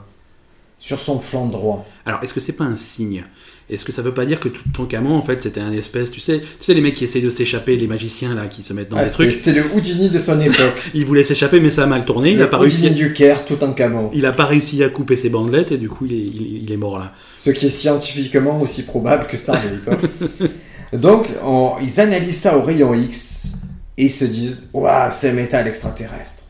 sur 0.78 1.00
son 1.00 1.18
flanc 1.20 1.46
droit. 1.46 1.86
Alors, 2.06 2.20
est-ce 2.22 2.32
que 2.32 2.40
c'est 2.40 2.52
pas 2.52 2.64
un 2.64 2.76
signe? 2.76 3.24
Est-ce 3.70 3.84
que 3.84 3.92
ça 3.92 4.00
veut 4.00 4.14
pas 4.14 4.24
dire 4.24 4.40
que 4.40 4.48
tout 4.48 4.62
ton 4.72 4.86
camon, 4.86 5.14
en 5.16 5.20
fait, 5.22 5.42
c'était 5.42 5.60
un 5.60 5.72
espèce, 5.72 6.10
tu 6.10 6.20
sais, 6.20 6.38
tu 6.40 6.46
sais 6.64 6.72
les 6.72 6.80
mecs 6.80 6.94
qui 6.94 7.04
essayent 7.04 7.20
de 7.20 7.28
s'échapper, 7.28 7.76
les 7.76 7.86
magiciens 7.86 8.34
là, 8.34 8.46
qui 8.46 8.62
se 8.62 8.72
mettent 8.72 8.88
dans 8.88 8.96
Ah, 8.96 9.04
des 9.04 9.10
trucs, 9.10 9.32
c'était 9.34 9.52
le 9.60 9.66
Houdini 9.74 10.08
de 10.08 10.18
son 10.18 10.40
époque. 10.40 10.90
ils 10.94 11.04
voulaient 11.04 11.24
s'échapper, 11.24 11.60
mais 11.60 11.70
ça 11.70 11.82
a 11.82 11.86
mal 11.86 12.06
tourné, 12.06 12.32
il 12.32 12.40
a 12.40 12.46
pas 12.46 12.58
Houdini 12.60 12.82
réussi. 12.88 12.94
du 12.94 13.12
Caire, 13.12 13.44
tout 13.44 13.62
en 13.62 13.72
camon. 13.72 14.10
Il 14.14 14.24
a 14.24 14.32
pas 14.32 14.46
réussi 14.46 14.82
à 14.82 14.88
couper 14.88 15.16
ses 15.16 15.28
bandelettes 15.28 15.72
et 15.72 15.76
du 15.76 15.88
coup 15.90 16.06
il 16.06 16.12
est, 16.14 16.16
il, 16.16 16.62
il 16.64 16.72
est 16.72 16.76
mort 16.78 16.98
là. 16.98 17.12
Ce 17.36 17.50
qui 17.50 17.66
est 17.66 17.70
scientifiquement 17.70 18.62
aussi 18.62 18.84
probable 18.84 19.26
que 19.26 19.36
Stargate. 19.36 19.86
hein. 19.88 20.46
Donc, 20.96 21.26
on- 21.44 21.74
ils 21.82 22.00
analysent 22.00 22.38
ça 22.40 22.56
au 22.56 22.62
rayon 22.62 22.94
X, 22.94 23.56
et 23.98 24.04
ils 24.06 24.10
se 24.10 24.24
disent 24.24 24.70
Waouh, 24.72 25.10
c'est 25.12 25.28
un 25.30 25.34
métal 25.34 25.68
extraterrestre. 25.68 26.44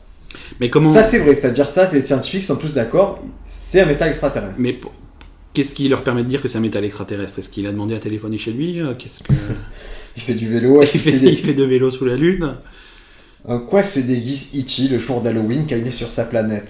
Mais 0.59 0.69
comment 0.69 0.93
Ça, 0.93 1.03
c'est 1.03 1.19
vrai, 1.19 1.33
c'est-à-dire 1.33 1.69
ça, 1.69 1.89
les 1.91 2.01
scientifiques 2.01 2.43
sont 2.43 2.57
tous 2.57 2.73
d'accord, 2.73 3.23
c'est 3.45 3.81
un 3.81 3.85
métal 3.85 4.09
extraterrestre. 4.09 4.59
Mais 4.59 4.73
pour- 4.73 4.91
qu'est-ce 5.53 5.73
qui 5.73 5.87
leur 5.87 6.03
permet 6.03 6.23
de 6.23 6.27
dire 6.27 6.41
que 6.41 6.47
c'est 6.47 6.57
un 6.57 6.61
métal 6.61 6.83
extraterrestre? 6.83 7.39
Est-ce 7.39 7.49
qu'il 7.49 7.65
a 7.67 7.71
demandé 7.71 7.95
à 7.95 7.99
téléphoner 7.99 8.37
chez 8.37 8.51
lui? 8.51 8.79
Euh, 8.81 8.93
Qu'est-ce 8.97 9.19
que 9.19 9.33
Il 10.17 10.21
fait 10.21 10.33
du 10.33 10.49
vélo, 10.49 10.81
il 10.83 10.87
fait, 10.87 11.11
il 11.11 11.55
de 11.55 11.63
vélo 11.63 11.89
sous 11.91 12.03
la 12.05 12.15
lune 12.15 12.55
En 13.45 13.59
quoi 13.59 13.83
se 13.83 13.99
déguise 14.01 14.53
Ichi 14.53 14.89
le 14.89 14.97
jour 14.99 15.21
d'Halloween 15.21 15.65
quand 15.69 15.75
il 15.77 15.87
est 15.87 15.91
sur 15.91 16.09
sa 16.11 16.25
planète? 16.25 16.69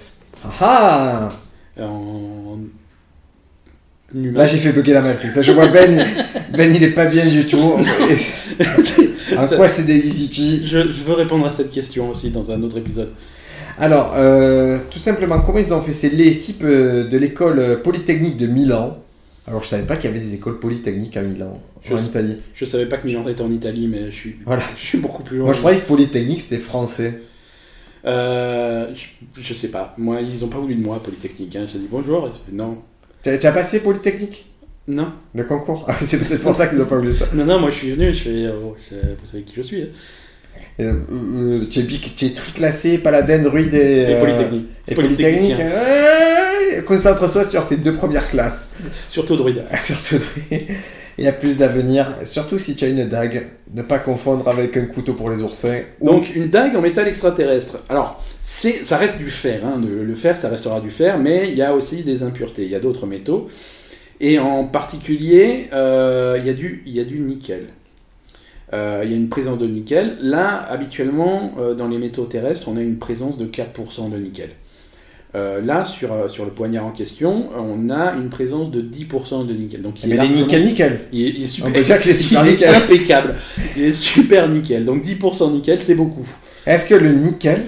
Ah 0.62 1.30
ah 1.78 1.84
En. 1.84 2.60
Là 4.14 4.46
j'ai 4.46 4.58
fait 4.58 4.72
bugger 4.72 4.94
la 4.94 5.02
matrice. 5.02 5.36
Là, 5.36 5.42
je 5.42 5.52
vois 5.52 5.68
Ben, 5.68 6.06
Ben 6.58 6.74
il 6.76 6.84
est 6.84 6.92
pas 6.92 7.06
bien 7.06 7.26
du 7.28 7.46
tout. 7.48 7.58
en 9.38 9.48
quoi 9.48 9.68
se 9.68 9.82
déguise 9.84 10.22
Ichi? 10.22 10.68
Je, 10.68 10.80
je 10.92 11.04
veux 11.04 11.14
répondre 11.14 11.46
à 11.46 11.52
cette 11.52 11.72
question 11.72 12.10
aussi 12.12 12.30
dans 12.30 12.50
un 12.52 12.62
autre 12.64 12.78
épisode. 12.78 13.14
Alors, 13.80 14.14
euh, 14.18 14.80
tout 14.92 15.00
simplement, 15.00 15.40
comment 15.42 15.60
ils 15.60 15.74
ont 15.74 15.82
fait? 15.82 15.94
C'est 15.94 16.10
l'équipe 16.10 16.64
euh, 16.64 17.08
de 17.08 17.18
l'école 17.18 17.60
euh, 17.60 17.76
polytechnique 17.78 18.38
de 18.38 18.46
Milan. 18.48 18.98
Alors 19.48 19.64
je 19.64 19.68
savais 19.68 19.84
pas 19.84 19.96
qu'il 19.96 20.10
y 20.12 20.14
avait 20.14 20.20
des 20.24 20.36
écoles 20.36 20.60
polytechniques 20.60 21.18
à 21.18 21.24
Milan, 21.24 21.60
Je 21.84 21.96
en 21.96 21.98
sais. 21.98 22.06
Italie. 22.06 22.38
Je 22.54 22.66
savais 22.66 22.86
pas 22.86 22.98
que 22.98 23.08
Milan 23.08 23.26
était 23.28 23.42
en 23.42 23.52
Italie, 23.52 23.88
mais 23.88 24.12
je 24.12 24.16
suis, 24.16 24.36
Voilà. 24.46 24.62
je 24.78 24.86
suis 24.86 24.98
beaucoup 25.00 25.24
plus 25.24 25.38
loin. 25.38 25.46
Moi 25.46 25.54
je 25.54 25.60
croyais 25.60 25.80
que 25.80 25.88
polytechnique 25.88 26.42
c'était 26.42 26.62
français. 26.62 27.22
Euh, 28.06 28.94
je, 28.94 29.42
je 29.42 29.54
sais 29.56 29.70
pas. 29.70 29.94
Moi, 29.98 30.20
ils 30.22 30.46
ont 30.46 30.48
pas 30.50 30.60
voulu 30.60 30.76
de 30.76 30.82
moi, 30.82 31.02
Polytechnique. 31.04 31.54
Hein. 31.58 31.66
J'ai 31.72 31.80
dit 31.80 31.88
bonjour. 31.90 32.28
et 32.28 32.54
non. 32.54 32.78
Tu 33.24 33.30
as 33.30 33.52
passé 33.52 33.80
polytechnique? 33.82 34.46
Non. 34.88 35.12
Le 35.34 35.44
concours? 35.44 35.86
Ah, 35.88 35.96
C'est 36.02 36.20
peut-être 36.20 36.42
pour 36.44 36.54
ça 36.54 36.68
qu'ils 36.68 36.78
n'ont 36.78 36.86
pas 36.86 36.98
voulu 36.98 37.14
ça. 37.14 37.26
Non, 37.34 37.46
non, 37.46 37.60
moi 37.60 37.72
je 37.72 37.76
suis 37.76 37.92
venu, 37.92 38.14
je 38.14 38.20
fais. 38.20 38.48
oh, 38.50 38.76
vous 38.78 39.26
savez 39.26 39.44
qui 39.44 39.56
je 39.56 39.62
suis. 39.64 39.82
hein. 39.82 39.88
Euh, 40.80 40.94
euh, 41.12 41.60
tu 41.70 41.80
es, 41.80 42.30
triclassé, 42.30 42.98
paladin, 43.00 43.40
druide 43.40 43.74
et, 43.74 43.78
Et 43.78 44.14
euh, 44.16 44.20
Polytechnique. 44.20 44.68
Et 44.88 44.96
polytechnique. 44.96 45.56
Polytechnicien. 45.58 45.60
euh, 45.60 46.82
Concentre-toi 46.88 47.44
sur 47.44 47.68
tes 47.68 47.78
deux 47.78 47.94
premières 47.96 48.30
classes. 48.30 48.74
Surtout 49.10 49.36
druide. 49.36 49.64
Surtout, 49.82 50.24
il 51.18 51.26
y 51.26 51.28
a 51.28 51.34
plus 51.34 51.58
d'avenir. 51.58 52.16
Surtout 52.24 52.60
si 52.60 52.76
tu 52.76 52.86
as 52.86 52.88
une 52.88 53.08
dague. 53.08 53.48
Ne 53.74 53.82
pas 53.84 54.00
confondre 54.00 54.48
avec 54.48 54.78
un 54.78 54.86
couteau 54.86 55.14
pour 55.14 55.30
les 55.30 55.42
oursins. 55.42 55.80
Ou- 56.00 56.06
Donc 56.06 56.34
une 56.36 56.50
dague 56.50 56.76
en 56.76 56.82
métal 56.82 57.08
extraterrestre. 57.08 57.80
Alors, 57.90 58.24
c'est, 58.42 58.84
ça 58.86 58.98
reste 58.98 59.18
du 59.18 59.30
fer. 59.30 59.62
hein. 59.66 59.82
Le, 59.86 60.04
le 60.04 60.16
fer, 60.16 60.36
ça 60.36 60.48
restera 60.50 60.80
du 60.82 60.90
fer, 60.90 61.20
mais 61.20 61.50
il 61.50 61.56
y 61.56 61.62
a 61.62 61.74
aussi 61.76 62.04
des 62.04 62.24
impuretés. 62.24 62.64
Il 62.64 62.70
y 62.72 62.76
a 62.76 62.80
d'autres 62.80 63.06
métaux. 63.06 63.50
Et 64.22 64.40
en 64.40 64.64
particulier, 64.66 65.68
euh, 65.74 66.38
il, 66.40 66.46
y 66.48 66.50
a 66.50 66.54
du, 66.54 66.84
il 66.86 66.94
y 66.96 67.00
a 67.00 67.04
du 67.06 67.20
nickel. 67.20 67.68
Euh, 68.74 69.02
il 69.04 69.12
y 69.12 69.14
a 69.14 69.18
une 69.18 69.30
présence 69.30 69.58
de 69.58 69.66
nickel. 69.68 70.18
Là, 70.22 70.64
habituellement, 70.70 71.54
euh, 71.60 71.74
dans 71.74 71.88
les 71.88 71.98
métaux 71.98 72.26
terrestres, 72.26 72.68
on 72.68 72.78
a 72.78 72.82
une 72.82 72.98
présence 72.98 73.38
de 73.38 73.46
4% 73.46 74.10
de 74.12 74.18
nickel. 74.18 74.50
Euh, 75.36 75.62
là, 75.62 75.86
sur, 75.86 76.30
sur 76.30 76.46
le 76.46 76.52
poignard 76.52 76.86
en 76.86 76.92
question, 76.92 77.50
on 77.56 77.90
a 77.90 78.14
une 78.14 78.30
présence 78.30 78.72
de 78.72 78.82
10% 78.82 79.46
de 79.48 79.54
nickel. 79.54 79.82
Donc, 79.82 80.04
il 80.04 80.10
Mais 80.10 80.16
est 80.16 80.18
largement- 80.18 80.38
nickel 80.42 80.66
nickel. 80.66 81.00
il 81.12 81.22
est, 81.26 81.30
il 81.30 81.44
est 81.44 81.48
super, 81.48 81.70
On 81.70 81.74
peut 81.74 81.84
dire 81.84 82.00
qu'il 82.02 82.12
est 82.12 82.14
super 82.16 82.46
il 82.46 82.52
nickel. 82.52 82.76
impeccable. 82.76 83.36
Il 83.78 83.84
est 83.84 83.94
super 83.94 84.50
nickel. 84.50 84.86
Donc 84.86 85.04
10% 85.04 85.52
nickel, 85.52 85.80
c'est 85.84 85.96
beaucoup. 85.96 86.28
Est-ce 86.66 86.88
que 86.90 86.96
le 86.96 87.12
nickel 87.12 87.64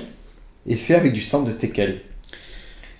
est 0.67 0.73
fait 0.75 0.95
avec 0.95 1.13
du 1.13 1.21
sang 1.21 1.43
de 1.43 1.51
teckel? 1.51 2.01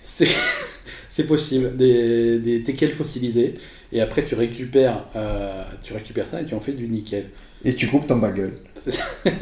C'est, 0.00 0.28
c'est 1.10 1.26
possible. 1.26 1.76
Des, 1.76 2.38
des 2.38 2.62
teckels 2.62 2.92
fossilisés. 2.92 3.54
Et 3.92 4.00
après, 4.00 4.22
tu 4.22 4.34
récupères, 4.34 5.04
euh, 5.16 5.64
tu 5.82 5.92
récupères 5.92 6.26
ça 6.26 6.40
et 6.40 6.44
tu 6.44 6.54
en 6.54 6.60
fais 6.60 6.72
du 6.72 6.88
nickel. 6.88 7.26
Et 7.64 7.74
tu 7.74 7.86
coupes 7.88 8.06
ton. 8.06 8.20
C'est- 8.76 9.00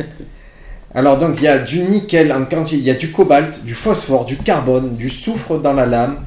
Alors 0.95 1.19
donc 1.19 1.37
il 1.39 1.45
y 1.45 1.49
a 1.49 1.59
du 1.59 1.81
nickel 1.83 2.33
en 2.33 2.45
quantité, 2.45 2.79
il 2.79 2.85
y 2.85 2.91
a 2.91 2.95
du 2.95 3.12
cobalt, 3.12 3.65
du 3.65 3.75
phosphore, 3.75 4.25
du 4.27 4.37
carbone, 4.37 4.97
du 4.97 5.09
soufre 5.09 5.59
dans 5.61 5.73
la 5.73 5.87
lame, 5.87 6.19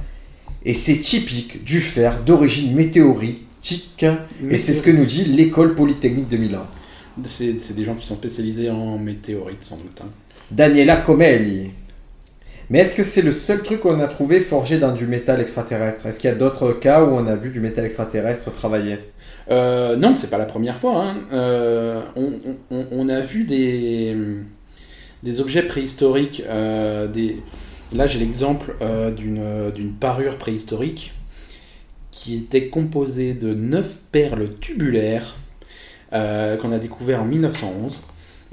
et 0.64 0.74
c'est 0.74 0.98
typique 1.00 1.64
du 1.66 1.82
fer 1.82 2.22
d'origine 2.26 2.74
météoritique, 2.74 4.06
et 4.50 4.58
c'est 4.58 4.74
ce 4.74 4.82
que 4.84 4.92
nous 4.92 5.06
dit 5.06 5.26
l'école 5.26 5.76
polytechnique 5.76 6.30
de 6.30 6.38
Milan. 6.38 6.66
C'est, 7.26 7.60
c'est 7.60 7.76
des 7.76 7.84
gens 7.86 7.96
qui 7.96 8.08
sont 8.08 8.16
spécialisés 8.16 8.70
en 8.70 8.98
météorites, 8.98 9.64
sans 9.64 9.76
doute. 9.78 10.00
hein. 10.02 10.08
Daniela 10.50 10.96
Comelli. 10.98 11.72
Mais 12.70 12.80
est-ce 12.80 12.96
que 12.96 13.04
c'est 13.04 13.22
le 13.22 13.32
seul 13.34 13.62
truc 13.62 13.82
qu'on 13.82 14.00
a 14.00 14.08
trouvé 14.08 14.40
forgé 14.40 14.80
dans 14.80 14.94
du 14.94 15.06
métal 15.06 15.42
extraterrestre? 15.42 16.06
Est-ce 16.08 16.20
qu'il 16.20 16.30
y 16.30 16.34
a 16.34 16.36
d'autres 16.36 16.72
cas 16.72 17.04
où 17.04 17.10
on 17.14 17.28
a 17.28 17.36
vu 17.36 17.50
du 17.50 17.60
métal 17.60 17.86
extraterrestre 17.86 18.52
travailler? 18.52 18.98
Euh, 19.50 19.96
non, 19.96 20.16
c'est 20.16 20.30
pas 20.30 20.38
la 20.38 20.46
première 20.46 20.78
fois. 20.78 21.04
hein. 21.04 21.18
Euh, 21.32 22.02
on, 22.72 23.10
a 23.10 23.20
vu 23.22 23.44
des, 23.44 25.40
objets 25.40 25.64
préhistoriques. 25.64 26.44
euh, 26.48 27.08
des... 27.08 27.42
Là, 27.94 28.08
j'ai 28.08 28.20
l'exemple 28.20 28.76
euh, 28.82 29.12
d'une 29.12 29.94
parure 29.94 30.38
préhistorique 30.38 31.14
qui 32.12 32.36
était 32.36 32.70
composée 32.70 33.34
de 33.34 33.54
9 33.54 34.00
perles 34.12 34.50
tubulaires 34.60 35.36
qu'on 36.12 36.72
a 36.72 36.78
découvert 36.78 37.24
en 37.24 37.26
1911. 37.26 38.00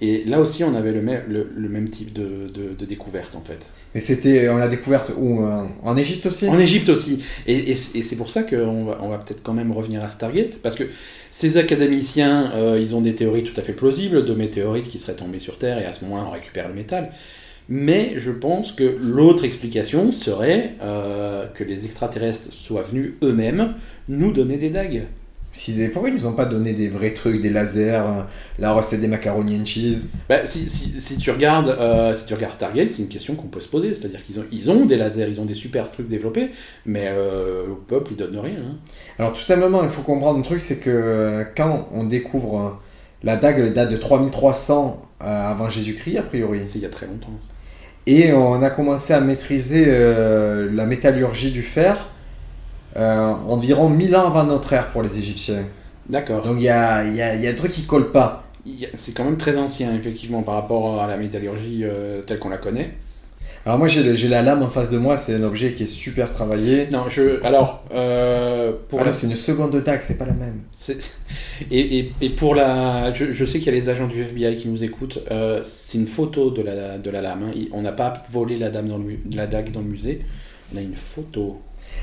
Et 0.00 0.24
là 0.24 0.40
aussi, 0.40 0.64
on 0.64 0.74
avait 0.74 0.92
le, 0.92 1.02
même- 1.02 1.24
le, 1.28 1.50
le 1.54 1.68
même 1.68 1.90
type 1.90 2.12
de, 2.12 2.48
de- 2.48 2.74
de 2.78 2.84
découverte 2.86 3.34
en 3.36 3.42
fait. 3.42 3.58
Mais 3.94 4.00
c'était, 4.00 4.48
on 4.48 4.56
l'a 4.56 4.68
découverte 4.68 5.12
où 5.16 5.42
euh, 5.44 5.64
En 5.82 5.96
Égypte 5.96 6.26
aussi? 6.26 6.46
En 6.48 6.58
Égypte 6.58 6.88
aussi. 6.88 7.22
Et, 7.46 7.70
et 7.72 7.74
c- 7.74 7.98
et 7.98 8.02
c'est 8.02 8.16
pour 8.16 8.30
ça 8.30 8.44
qu'on 8.44 8.84
va, 8.84 8.98
on 9.02 9.08
va 9.08 9.18
peut-être 9.18 9.42
quand 9.42 9.52
même 9.52 9.72
revenir 9.72 10.02
à 10.04 10.08
Stargate, 10.08 10.58
parce 10.62 10.76
que 10.76 10.84
ces 11.30 11.58
académiciens, 11.58 12.52
euh, 12.54 12.78
ils 12.80 12.94
ont 12.94 13.00
des 13.02 13.14
théories 13.14 13.44
tout 13.44 13.58
à 13.60 13.62
fait 13.62 13.72
plausibles 13.72 14.24
de 14.24 14.32
météorites 14.32 14.88
qui 14.88 14.98
seraient 14.98 15.16
tombées 15.16 15.38
sur 15.40 15.58
Terre, 15.58 15.78
et 15.78 15.84
à 15.84 15.92
ce 15.92 16.04
moment-là, 16.04 16.24
on 16.28 16.30
récupère 16.30 16.68
le 16.68 16.74
métal. 16.74 17.10
Mais 17.68 18.14
je 18.16 18.30
pense 18.32 18.72
que 18.72 18.96
l'autre 19.00 19.44
explication 19.44 20.12
serait 20.12 20.74
euh, 20.82 21.46
que 21.54 21.62
les 21.62 21.84
extraterrestres 21.84 22.52
soient 22.52 22.82
venus 22.82 23.12
eux-mêmes 23.22 23.74
nous 24.08 24.32
donner 24.32 24.56
des 24.56 24.70
dagues. 24.70 25.04
Pourquoi 25.92 26.08
ils 26.10 26.14
nous 26.14 26.26
ont 26.26 26.32
pas 26.32 26.44
donné 26.46 26.72
des 26.72 26.88
vrais 26.88 27.10
trucs, 27.12 27.40
des 27.40 27.50
lasers, 27.50 27.90
euh, 27.96 28.22
la 28.58 28.72
recette 28.72 29.00
des 29.00 29.08
macaroni 29.08 29.58
and 29.60 29.64
cheese 29.66 30.10
Bah, 30.28 30.46
si, 30.46 30.70
si- 30.70 31.00
si 31.00 31.16
tu 31.18 31.30
regardes, 31.30 31.68
euh, 31.68 32.14
si 32.16 32.24
tu 32.24 32.34
regardes 32.34 32.54
Stargate, 32.54 32.90
c'est 32.90 33.02
une 33.02 33.08
question 33.08 33.34
qu'on 33.34 33.48
peut 33.48 33.60
se 33.60 33.68
poser. 33.68 33.94
C'est-à-dire 33.94 34.24
qu'ils 34.24 34.38
ont, 34.40 34.44
ils 34.52 34.70
ont 34.70 34.84
des 34.86 34.96
lasers, 34.96 35.26
ils 35.28 35.40
ont 35.40 35.44
des 35.44 35.54
super 35.54 35.90
trucs 35.90 36.08
développés, 36.08 36.50
mais 36.86 37.06
euh, 37.08 37.66
au 37.70 37.74
peuple, 37.74 38.12
ils 38.12 38.16
donnent 38.16 38.38
rien. 38.38 38.58
hein. 38.58 38.76
Alors 39.18 39.32
tout 39.32 39.42
simplement, 39.42 39.82
il 39.82 39.88
faut 39.88 40.02
comprendre 40.02 40.38
un 40.38 40.42
truc, 40.42 40.60
c'est 40.60 40.78
que 40.78 40.90
euh, 40.90 41.44
quand 41.56 41.88
on 41.92 42.04
découvre 42.04 42.80
la 43.22 43.36
dague, 43.36 43.58
elle 43.58 43.72
date 43.72 43.90
de 43.90 43.96
3300 43.96 45.02
euh, 45.22 45.50
avant 45.50 45.68
Jésus-Christ, 45.68 46.16
a 46.18 46.22
priori. 46.22 46.60
C'est 46.66 46.78
il 46.78 46.82
y 46.82 46.86
a 46.86 46.90
très 46.90 47.06
longtemps. 47.06 47.28
ça. 47.42 47.52
Et 48.06 48.32
on 48.32 48.62
a 48.62 48.70
commencé 48.70 49.12
à 49.12 49.20
maîtriser 49.20 49.84
euh, 49.88 50.70
la 50.72 50.86
métallurgie 50.86 51.50
du 51.50 51.62
fer 51.62 52.09
euh, 52.96 53.32
environ 53.48 53.88
1000 53.88 54.14
ans 54.16 54.26
avant 54.26 54.44
notre 54.44 54.72
ère 54.72 54.88
pour 54.90 55.02
les 55.02 55.18
Égyptiens. 55.18 55.64
D'accord. 56.08 56.42
Donc 56.44 56.56
il 56.56 56.64
y 56.64 56.68
a, 56.68 57.04
y, 57.04 57.22
a, 57.22 57.34
y 57.36 57.46
a 57.46 57.50
un 57.50 57.54
truc 57.54 57.70
qui 57.72 57.82
colle 57.84 58.10
pas. 58.12 58.44
C'est 58.94 59.12
quand 59.12 59.24
même 59.24 59.36
très 59.38 59.56
ancien, 59.56 59.94
effectivement, 59.94 60.42
par 60.42 60.54
rapport 60.54 61.00
à 61.00 61.06
la 61.06 61.16
métallurgie 61.16 61.80
euh, 61.84 62.22
telle 62.22 62.38
qu'on 62.38 62.50
la 62.50 62.58
connaît. 62.58 62.94
Alors 63.66 63.78
moi 63.78 63.88
j'ai 63.88 64.02
la 64.28 64.40
lame 64.42 64.62
en 64.62 64.70
face 64.70 64.90
de 64.90 64.96
moi, 64.96 65.18
c'est 65.18 65.34
un 65.34 65.42
objet 65.42 65.72
qui 65.74 65.82
est 65.82 65.86
super 65.86 66.32
travaillé. 66.32 66.88
Non, 66.90 67.04
je. 67.10 67.42
Alors, 67.44 67.84
euh, 67.92 68.72
pour 68.88 69.00
Ah 69.00 69.04
là, 69.04 69.08
la- 69.10 69.12
c'est 69.12 69.26
une 69.26 69.36
seconde 69.36 69.76
dague, 69.82 70.00
c'est 70.02 70.16
pas 70.16 70.24
la 70.24 70.32
même. 70.32 70.60
Et, 71.70 71.98
et, 71.98 72.12
et 72.20 72.30
pour 72.30 72.54
la. 72.54 73.12
Je, 73.14 73.32
je 73.32 73.44
sais 73.44 73.58
qu'il 73.58 73.66
y 73.66 73.70
a 73.70 73.78
les 73.78 73.88
agents 73.88 74.06
du 74.08 74.22
FBI 74.22 74.56
qui 74.56 74.68
nous 74.68 74.82
écoutent. 74.82 75.18
euh, 75.30 75.60
c'est 75.62 75.98
une 75.98 76.06
photo 76.06 76.50
de 76.50 76.62
la, 76.62 76.98
de 76.98 77.10
la 77.10 77.20
lame. 77.20 77.42
hein. 77.54 77.60
On 77.72 77.82
n'a 77.82 77.92
pas 77.92 78.14
volé 78.30 78.58
la, 78.58 78.70
dame 78.70 78.88
dans 78.88 78.98
le, 78.98 79.04
mu- 79.04 79.20
la 79.34 79.46
dague 79.46 79.70
dans 79.72 79.80
le 79.80 79.86
musée. 79.88 80.20
On 80.74 80.78
a 80.78 80.80
une 80.80 80.94
photo. 80.94 81.60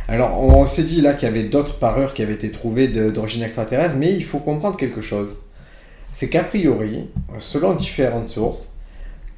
Alors, 0.10 0.42
on 0.42 0.66
s'est 0.66 0.84
dit 0.84 1.02
là 1.02 1.14
qu'il 1.14 1.28
y 1.28 1.32
avait 1.32 1.44
d'autres 1.44 1.80
parures 1.80 2.14
qui 2.14 2.24
avaient 2.24 2.34
été 2.34 2.50
trouvées 2.50 2.88
d'origine 2.88 3.44
extraterrestre, 3.44 3.96
mais 3.98 4.14
il 4.14 4.24
faut 4.24 4.40
comprendre 4.40 4.78
quelque 4.78 5.02
chose. 5.02 5.38
C'est 6.14 6.30
qu'a 6.30 6.44
priori, 6.44 7.10
selon 7.40 7.74
différentes 7.74 8.28
sources, 8.28 8.74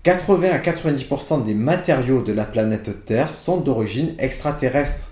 80 0.03 0.49
à 0.51 0.59
90% 0.59 1.43
des 1.43 1.55
matériaux 1.55 2.21
de 2.21 2.31
la 2.31 2.45
planète 2.45 3.05
Terre 3.05 3.35
sont 3.35 3.59
d'origine 3.59 4.13
extraterrestre, 4.19 5.11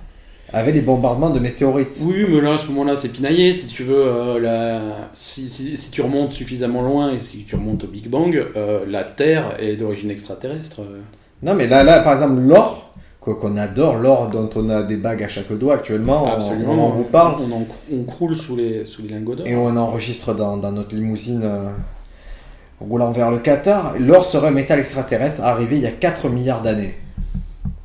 avec 0.54 0.76
les 0.76 0.82
bombardements 0.82 1.32
de 1.32 1.40
météorites. 1.40 1.98
Oui, 2.04 2.26
mais 2.30 2.40
là, 2.40 2.54
à 2.54 2.58
ce 2.58 2.68
moment-là, 2.68 2.96
c'est 2.96 3.10
pinaillé. 3.10 3.54
Si 3.54 3.68
tu 3.68 3.84
veux, 3.84 3.98
euh, 3.98 4.40
la... 4.40 5.10
si, 5.14 5.50
si, 5.50 5.76
si 5.76 5.92
tu 5.92 6.02
remontes 6.02 6.34
suffisamment 6.34 6.84
loin 6.84 7.12
et 7.12 7.20
si 7.20 7.44
tu 7.44 7.56
remontes 7.56 7.84
au 7.84 7.88
Big 7.88 8.08
Bang, 8.08 8.34
euh, 8.56 8.86
la 8.88 9.04
Terre 9.04 9.56
est 9.60 9.76
d'origine 9.76 10.12
extraterrestre. 10.12 10.82
Non, 11.44 11.54
mais 11.54 11.68
là, 11.68 11.84
là 11.84 12.00
par 12.00 12.14
exemple, 12.14 12.40
l'or, 12.40 12.94
qu'on 13.36 13.58
adore, 13.58 13.98
l'or 13.98 14.30
dont 14.30 14.50
on 14.56 14.70
a 14.70 14.84
des 14.84 14.98
bagues 14.98 15.24
à 15.24 15.28
chaque 15.28 15.52
doigt 15.54 15.76
actuellement, 15.76 16.24
on- 16.26 16.28
Absolument. 16.32 16.74
on, 16.74 16.82
en 16.88 16.90
vous 16.92 17.04
parle. 17.04 17.42
On, 17.42 17.56
en- 17.56 17.68
on 17.94 18.04
croule 18.04 18.36
sous 18.36 18.56
les, 18.56 18.86
sous 18.86 19.02
les 19.02 19.10
lingots 19.10 19.36
d'or. 19.36 19.48
Et 19.48 19.56
on 19.56 19.76
enregistre 19.76 20.34
dans, 20.34 20.58
dans 20.58 20.72
notre 20.72 20.96
limousine 20.96 21.42
euh, 21.44 21.70
roulant 22.80 23.12
vers 23.12 23.32
le 23.32 23.38
Qatar. 23.40 23.94
L'or 24.00 24.26
serait 24.26 24.48
un 24.48 24.52
métal 24.52 24.80
extraterrestre 24.80 25.42
arrivé 25.44 25.78
il 25.78 25.82
y 25.84 25.88
a 25.88 25.92
4 25.92 26.30
milliards 26.30 26.62
d'années. 26.62 26.96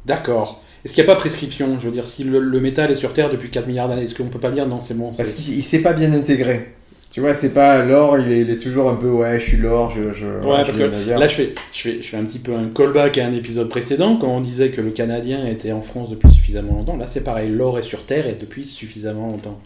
D'accord. 0.07 0.63
Est-ce 0.85 0.95
qu'il 0.95 1.05
n'y 1.05 1.11
a 1.11 1.15
pas 1.15 1.21
prescription? 1.21 1.79
Je 1.79 1.87
veux 1.87 1.93
dire, 1.93 2.07
si 2.07 2.25
le, 2.25 2.41
le 2.41 2.61
métal 2.61 2.91
est 2.91 2.97
sur 2.97 3.13
Terre 3.13 3.31
depuis 3.31 3.51
4 3.51 3.67
milliards 3.69 3.89
d'années, 3.89 4.03
est-ce 4.03 4.15
qu'on 4.17 4.25
peut 4.25 4.41
pas 4.41 4.51
dire 4.51 4.67
non, 4.67 4.81
c'est 4.81 4.95
bon 4.95 5.13
Parce 5.17 5.31
qu'il 5.31 5.57
il 5.59 5.63
s'est 5.63 5.81
pas 5.83 5.93
bien 5.93 6.13
intégré. 6.13 6.75
Tu 7.13 7.21
vois, 7.21 7.35
c'est 7.35 7.53
pas 7.53 7.85
l'or, 7.85 8.19
il 8.19 8.33
est, 8.33 8.41
il 8.41 8.51
est 8.51 8.59
toujours 8.59 8.89
un 8.89 8.95
peu 8.95 9.11
ouais, 9.11 9.39
je 9.39 9.45
suis 9.45 9.57
l'or, 9.59 9.91
je. 9.91 10.13
je 10.13 10.27
Ouais, 10.27 10.61
je 10.61 10.65
parce 10.65 10.77
vais 10.77 10.89
que 10.89 11.11
là, 11.11 11.29
je 11.29 11.35
fais, 11.35 11.55
je, 11.75 11.81
fais, 11.81 12.03
je 12.03 12.09
fais 12.09 12.17
un 12.17 12.25
petit 12.25 12.39
peu 12.39 12.55
un 12.55 12.69
callback 12.69 13.19
à 13.19 13.27
un 13.27 13.35
épisode 13.35 13.69
précédent, 13.69 14.17
quand 14.17 14.29
on 14.29 14.41
disait 14.41 14.71
que 14.71 14.81
le 14.81 14.91
Canadien 14.91 15.45
était 15.47 15.73
en 15.73 15.83
France 15.83 16.09
depuis 16.09 16.31
suffisamment 16.31 16.73
longtemps. 16.73 16.97
Là, 16.97 17.07
c'est 17.07 17.21
pareil, 17.21 17.51
l'or 17.51 17.79
est 17.79 17.83
sur 17.83 18.07
Terre 18.07 18.27
et 18.27 18.35
depuis 18.35 18.65
suffisamment 18.65 19.27
longtemps. 19.27 19.59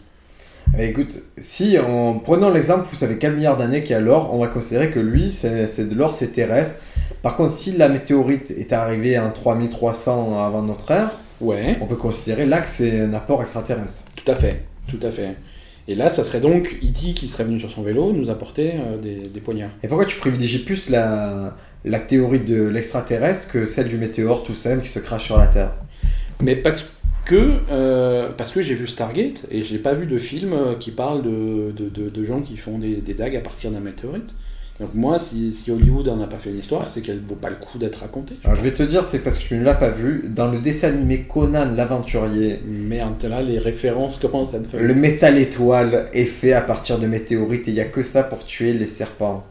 Eh, 0.77 0.89
écoute, 0.89 1.17
si 1.37 1.79
en 1.79 2.15
prenons 2.19 2.49
l'exemple, 2.51 2.85
vous 2.89 2.97
savez 2.97 3.17
4 3.17 3.35
milliards 3.35 3.55
d'années 3.55 3.81
qu'il 3.81 3.91
y 3.91 3.95
a 3.95 4.01
l'or, 4.01 4.33
on 4.33 4.39
va 4.39 4.47
considérer 4.47 4.91
que 4.91 4.99
lui, 4.99 5.31
c'est 5.31 5.67
c'est 5.67 5.87
de 5.87 5.95
l'or, 5.95 6.13
c'est 6.13 6.33
terrestre. 6.33 6.81
Par 7.21 7.37
contre, 7.37 7.53
si 7.53 7.71
la 7.77 7.87
météorite 7.87 8.51
est 8.51 8.73
arrivée 8.73 9.17
en 9.17 9.31
3300 9.31 10.45
avant 10.45 10.63
notre 10.63 10.91
ère, 10.91 11.11
Ouais, 11.39 11.77
on 11.79 11.85
peut 11.85 11.95
considérer 11.95 12.45
là 12.45 12.61
que 12.61 12.69
c'est 12.69 12.99
un 12.99 13.13
apport 13.13 13.41
extraterrestre. 13.41 14.03
tout 14.15 14.29
à 14.31 14.35
fait, 14.35 14.63
tout 14.89 14.99
à 15.01 15.11
fait. 15.11 15.35
Et 15.87 15.95
là, 15.95 16.09
ça 16.09 16.23
serait 16.23 16.41
donc 16.41 16.79
E.T. 16.83 17.13
qui 17.13 17.27
serait 17.27 17.45
venu 17.45 17.59
sur 17.59 17.71
son 17.71 17.81
vélo 17.81 18.11
nous 18.11 18.29
apporter 18.29 18.73
euh, 18.75 18.97
des, 18.97 19.29
des 19.29 19.39
poignards. 19.39 19.71
Et 19.83 19.87
pourquoi 19.87 20.05
tu 20.05 20.17
privilégies 20.19 20.59
plus 20.65 20.89
la, 20.89 21.55
la 21.85 21.99
théorie 21.99 22.41
de 22.41 22.63
l'extraterrestre 22.63 23.51
que 23.51 23.65
celle 23.65 23.87
du 23.87 23.97
météore 23.97 24.43
tout 24.43 24.55
simple 24.55 24.81
qui 24.83 24.89
se 24.89 24.99
crache 24.99 25.25
sur 25.25 25.37
la 25.37 25.47
Terre? 25.47 25.71
Mais 26.41 26.55
parce 26.55 26.85
que 27.25 27.59
euh, 27.71 28.29
parce 28.37 28.51
que 28.51 28.61
j'ai 28.61 28.75
vu 28.75 28.87
Stargate 28.87 29.45
et 29.51 29.63
j'ai 29.63 29.79
pas 29.79 29.93
vu 29.93 30.05
de 30.05 30.17
film 30.17 30.53
euh, 30.53 30.75
qui 30.75 30.91
parle 30.91 31.23
de, 31.23 31.71
de, 31.71 31.89
de- 31.89 32.09
de 32.09 32.23
gens 32.23 32.41
qui 32.41 32.57
font 32.57 32.77
des, 32.79 32.95
des 32.97 33.13
dagues 33.13 33.35
à 33.35 33.41
partir 33.41 33.71
d'un 33.71 33.79
météorite. 33.81 34.29
Donc 34.79 34.89
moi, 34.93 35.17
si, 35.17 35.55
si 35.55 35.71
Hollywood 35.71 36.07
en 36.07 36.21
a 36.21 36.27
pas 36.27 36.37
fait 36.37 36.51
une 36.51 36.59
histoire, 36.59 36.87
c'est 36.87 37.01
qu'elle 37.01 37.19
vaut 37.19 37.35
pas 37.35 37.49
le 37.49 37.55
coup 37.55 37.79
d'être 37.79 37.95
racontée. 38.01 38.35
Alors 38.43 38.55
je 38.57 38.61
vais 38.61 38.71
te 38.73 38.83
dire, 38.83 39.03
c'est 39.03 39.19
parce 39.23 39.39
que 39.39 39.47
tu 39.47 39.55
ne 39.55 39.63
l'as 39.63 39.73
pas 39.73 39.89
vu. 39.89 40.25
Dans 40.27 40.51
le 40.51 40.59
dessin 40.59 40.89
animé 40.89 41.21
Conan 41.21 41.73
l'aventurier, 41.75 42.59
Merde, 42.67 43.23
là, 43.23 43.41
les 43.41 43.57
références 43.57 44.17
commencent 44.17 44.53
à 44.53 44.59
te 44.59 44.67
faire. 44.67 44.79
le 44.79 44.93
métal 44.93 45.37
étoile 45.39 46.07
est 46.13 46.25
fait 46.25 46.53
à 46.53 46.61
partir 46.61 46.99
de 46.99 47.07
météorites 47.07 47.67
et 47.67 47.71
il 47.71 47.73
n'y 47.73 47.79
a 47.79 47.85
que 47.85 48.03
ça 48.03 48.21
pour 48.21 48.45
tuer 48.45 48.73
les 48.73 48.85
serpents. 48.87 49.45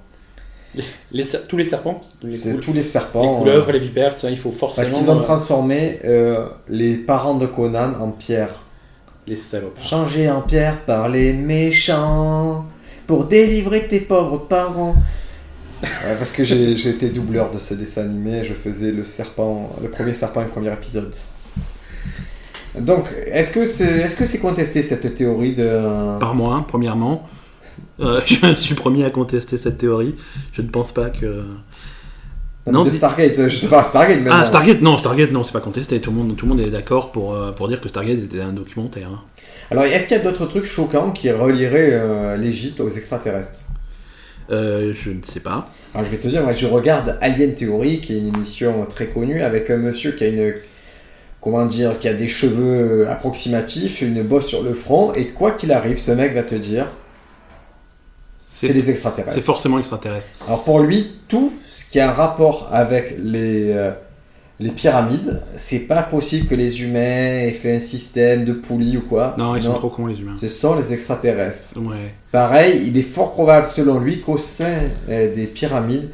Les 1.11 1.25
tous 1.49 1.57
les 1.57 1.65
serpents, 1.65 2.03
les, 2.23 2.39
tous 2.61 2.73
les 2.73 2.79
les 2.79 2.83
serpents. 2.83 3.39
couleuvres, 3.39 3.71
euh, 3.71 3.73
les 3.73 3.79
vipères, 3.79 4.19
ça, 4.19 4.31
il 4.31 4.37
faut 4.37 4.51
Parce 4.51 4.75
forcément 4.75 4.99
qu'ils 4.99 5.11
ont 5.11 5.19
euh, 5.21 5.23
transformé 5.23 6.01
euh, 6.05 6.47
les 6.69 6.97
parents 6.97 7.37
de 7.37 7.47
Conan 7.47 7.95
en 7.99 8.11
pierre. 8.11 8.63
les 9.27 9.37
salopards. 9.37 9.83
Changés 9.83 10.31
en 10.31 10.43
pierre 10.43 10.83
par 10.83 11.09
les 11.09 11.33
méchants 11.33 12.67
pour 13.07 13.25
délivrer 13.27 13.87
tes 13.87 14.01
pauvres 14.01 14.39
parents. 14.39 14.97
Ouais, 15.83 16.17
parce 16.19 16.33
que 16.33 16.45
j'ai 16.45 16.89
été 16.89 17.11
doubleur 17.11 17.51
de 17.51 17.59
ce 17.59 17.75
dessin 17.75 18.03
animé, 18.03 18.45
je 18.45 18.55
faisais 18.55 18.93
le 18.93 19.05
serpent, 19.05 19.77
le 19.83 19.89
premier 19.91 20.15
serpent 20.15 20.41
et 20.41 20.45
le 20.45 20.51
premier 20.51 20.73
épisode. 20.73 21.13
Donc, 22.79 23.05
est-ce 23.27 23.53
que 23.53 23.67
c'est 23.67 24.01
est 24.01 24.07
-ce 24.07 24.25
c'est 24.25 24.39
contesté 24.39 24.83
cette 24.83 25.15
théorie 25.15 25.55
de... 25.55 26.19
Par 26.19 26.35
moi, 26.35 26.65
premièrement. 26.69 27.29
Euh, 28.01 28.21
je 28.27 28.55
suis 28.55 28.75
le 28.75 28.81
premier 28.81 29.05
à 29.05 29.11
contester 29.11 29.59
cette 29.59 29.79
théorie. 29.79 30.15
Je 30.53 30.63
ne 30.63 30.69
pense 30.69 30.93
pas 30.93 31.11
que. 31.11 31.45
Non, 32.71 32.85
de 32.85 32.91
Stargate 32.91 33.49
Je 33.49 33.61
te 33.61 33.67
parle 33.67 33.85
Stargate 33.85 34.19
maintenant. 34.19 34.41
Ah, 34.41 34.47
Stargate, 34.47 34.81
non, 34.83 34.99
Stargate, 34.99 35.31
non, 35.31 35.45
c'est 35.45 35.53
pas 35.53 35.61
contesté. 35.61 36.01
Tout 36.01 36.11
le 36.11 36.17
monde, 36.17 36.37
tout 36.37 36.47
le 36.47 36.55
monde 36.55 36.61
est 36.61 36.71
d'accord 36.71 37.13
pour, 37.13 37.35
euh, 37.35 37.53
pour 37.53 37.69
dire 37.69 37.81
que 37.81 37.89
Stargate 37.89 38.19
était 38.19 38.41
un 38.41 38.53
documentaire. 38.53 39.11
Alors, 39.71 39.85
est-ce 39.85 40.07
qu'il 40.07 40.17
y 40.17 40.21
a 40.21 40.23
d'autres 40.23 40.47
trucs 40.47 40.65
choquants 40.65 41.11
qui 41.11 41.31
relieraient 41.31 41.91
euh, 41.93 42.37
l'Égypte 42.37 42.81
aux 42.81 42.89
extraterrestres? 42.89 43.61
Euh, 44.51 44.93
je 44.95 45.11
ne 45.11 45.23
sais 45.23 45.41
pas. 45.41 45.69
Alors, 45.93 46.07
je 46.07 46.11
vais 46.11 46.19
te 46.19 46.29
dire, 46.29 46.43
moi, 46.43 46.53
je 46.53 46.67
regarde 46.67 47.19
Alien 47.21 47.55
Theory, 47.55 48.01
qui 48.01 48.15
est 48.15 48.19
une 48.19 48.29
émission 48.29 48.87
très 48.87 49.07
connue, 49.07 49.43
avec 49.43 49.71
un 49.71 49.77
monsieur 49.79 50.13
qui 50.13 50.25
a 50.25 50.29
une. 50.29 50.55
Comment 51.41 51.67
dire 51.67 51.99
Qui 51.99 52.09
a 52.09 52.15
des 52.15 52.29
cheveux 52.29 53.09
approximatifs, 53.09 54.03
une 54.03 54.23
bosse 54.23 54.47
sur 54.47 54.63
le 54.63 54.75
front, 54.75 55.13
et 55.15 55.27
quoi 55.29 55.53
qu'il 55.53 55.73
arrive, 55.73 55.99
ce 55.99 56.13
mec 56.13 56.35
va 56.35 56.43
te 56.43 56.55
dire. 56.55 56.87
C'est 58.45 58.69
C'est 58.69 58.73
les 58.73 58.91
extraterrestres. 58.91 59.35
c'est 59.35 59.45
forcément 59.45 59.79
extraterrestre. 59.79 60.31
Alors 60.47 60.65
pour 60.65 60.81
lui, 60.81 61.19
tout 61.29 61.53
ce 61.69 61.91
qui 61.91 62.01
a 62.01 62.11
un 62.11 62.13
rapport 62.13 62.71
avec 62.73 63.17
les, 63.23 63.71
euh, 63.71 63.91
les 64.59 64.71
pyramides, 64.71 65.43
c'est 65.55 65.87
pas 65.87 66.03
possible 66.03 66.49
que 66.49 66.55
les 66.55 66.83
humains 66.83 67.41
aient 67.45 67.51
fait 67.51 67.77
un 67.77 67.79
système 67.79 68.45
de 68.45 68.55
poulies 68.55 68.97
ou 68.97 69.03
quoi. 69.03 69.37
Non, 69.39 69.55
ils 69.55 69.63
sont 69.63 69.75
trop 69.75 69.91
cons, 69.91 70.07
les 70.07 70.19
humains. 70.19 70.35
Ce 70.41 70.49
sont 70.49 70.77
les 70.77 70.93
extraterrestres. 70.95 71.75
Ouais. 71.77 72.15
Pareil, 72.33 72.83
il 72.87 72.97
est 72.97 73.03
fort 73.03 73.33
probable 73.33 73.67
selon 73.67 73.99
lui 73.99 74.21
qu'au 74.21 74.39
sein 74.39 74.79
euh, 75.11 75.35
des 75.35 75.45
pyramides, 75.45 76.09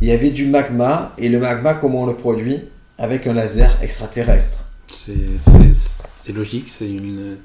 il 0.00 0.08
y 0.08 0.12
avait 0.12 0.30
du 0.30 0.46
magma, 0.46 1.12
et 1.18 1.28
le 1.28 1.40
magma, 1.40 1.74
comment 1.74 2.02
on 2.02 2.06
le 2.06 2.14
produit? 2.14 2.60
Avec 2.98 3.26
un 3.26 3.32
laser 3.32 3.76
extraterrestre. 3.82 4.58
C'est 4.88 6.32
logique, 6.32 6.68
c'est 6.76 6.88
une. 6.88 7.36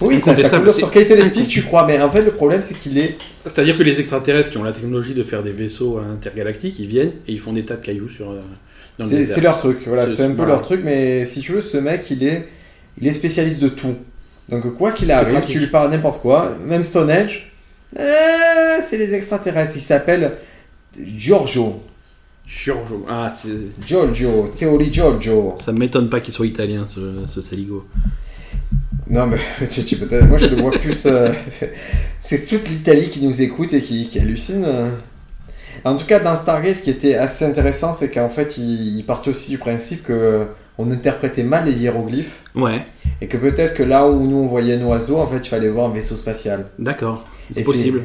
Oui, 0.00 0.18
ça, 0.18 0.34
ça 0.34 0.58
coule 0.58 0.72
sur 0.72 0.90
qualité 0.90 1.14
l'explique, 1.14 1.48
tu 1.48 1.62
crois, 1.62 1.86
mais 1.86 2.00
en 2.00 2.10
fait 2.10 2.22
le 2.22 2.30
problème 2.30 2.62
c'est 2.62 2.74
qu'il 2.74 2.96
est... 2.98 3.18
C'est-à-dire 3.44 3.76
que 3.76 3.82
les 3.82 4.00
extraterrestres 4.00 4.50
qui 4.50 4.56
ont 4.56 4.64
la 4.64 4.72
technologie 4.72 5.12
de 5.12 5.22
faire 5.22 5.42
des 5.42 5.52
vaisseaux 5.52 5.98
intergalactiques, 5.98 6.78
ils 6.78 6.86
viennent 6.86 7.12
et 7.28 7.32
ils 7.32 7.38
font 7.38 7.52
des 7.52 7.64
tas 7.64 7.76
de 7.76 7.84
cailloux 7.84 8.08
sur. 8.08 8.34
Euh, 9.02 9.18
le 9.20 9.26
C'est 9.26 9.40
leur 9.40 9.58
truc, 9.58 9.78
voilà, 9.86 10.06
C'est- 10.08 10.22
un 10.24 10.30
peu 10.32 10.44
leur 10.44 10.62
truc, 10.62 10.82
mais 10.84 11.24
si 11.24 11.40
tu 11.40 11.52
veux, 11.52 11.60
ce 11.62 11.78
mec, 11.78 12.10
il 12.10 12.22
est, 12.24 12.48
il 13.00 13.06
est 13.06 13.12
spécialiste 13.12 13.62
de 13.62 13.68
tout. 13.68 13.94
Donc 14.48 14.74
quoi 14.76 14.92
qu'il 14.92 15.10
arrive, 15.12 15.34
pratique. 15.34 15.52
tu 15.52 15.58
lui 15.60 15.66
parles 15.68 15.90
n'importe 15.90 16.20
quoi, 16.20 16.56
même 16.66 16.82
Stonehenge, 16.84 17.52
euh, 17.98 18.02
c'est 18.80 18.98
les 18.98 19.14
extraterrestres, 19.14 19.72
il 19.76 19.80
s'appelle 19.80 20.32
Giorgio, 21.16 21.82
Giorgio. 22.46 23.06
Ah, 23.08 23.32
c'est- 23.34 23.48
Giorgio, 23.86 24.52
théorie 24.58 24.92
Giorgio. 24.92 25.54
ça 25.64 25.70
m'étonne 25.72 26.08
pas 26.10 26.20
qu'il 26.20 26.34
soit 26.34 26.46
italien, 26.46 26.84
ce, 26.86 27.24
ce 27.26 27.42
Saligo. 27.42 27.86
Non 29.08 29.26
mais 29.26 29.38
tu, 29.70 29.84
tu 29.84 29.96
moi 30.28 30.36
je 30.38 30.46
le 30.46 30.56
vois 30.56 30.70
plus, 30.72 31.06
euh, 31.06 31.28
c'est 32.20 32.44
toute 32.44 32.68
l'Italie 32.68 33.08
qui 33.08 33.24
nous 33.24 33.40
écoute 33.42 33.72
et 33.72 33.82
qui, 33.82 34.06
qui 34.08 34.18
hallucine. 34.18 34.66
En 35.84 35.96
tout 35.96 36.06
cas, 36.06 36.20
dans 36.20 36.36
Stargate, 36.36 36.76
ce 36.76 36.82
qui 36.82 36.90
était 36.90 37.14
assez 37.14 37.44
intéressant, 37.44 37.94
c'est 37.94 38.10
qu'en 38.10 38.28
fait, 38.28 38.58
il, 38.58 38.98
il 38.98 39.04
partait 39.06 39.30
aussi 39.30 39.52
du 39.52 39.58
principe 39.58 40.02
que 40.04 40.46
on 40.78 40.90
interprétait 40.90 41.42
mal 41.42 41.66
les 41.66 41.72
hiéroglyphes. 41.72 42.42
Ouais, 42.54 42.86
Et 43.20 43.26
que 43.28 43.36
peut-être 43.36 43.74
que 43.74 43.82
là 43.82 44.08
où 44.08 44.26
nous 44.26 44.36
on 44.36 44.46
voyait 44.46 44.74
un 44.76 44.82
oiseau, 44.84 45.18
en 45.18 45.26
fait, 45.26 45.38
il 45.38 45.48
fallait 45.48 45.68
voir 45.68 45.90
un 45.90 45.92
vaisseau 45.92 46.16
spatial. 46.16 46.66
d'accord. 46.78 47.26
C'est 47.50 47.64
possible. 47.64 48.02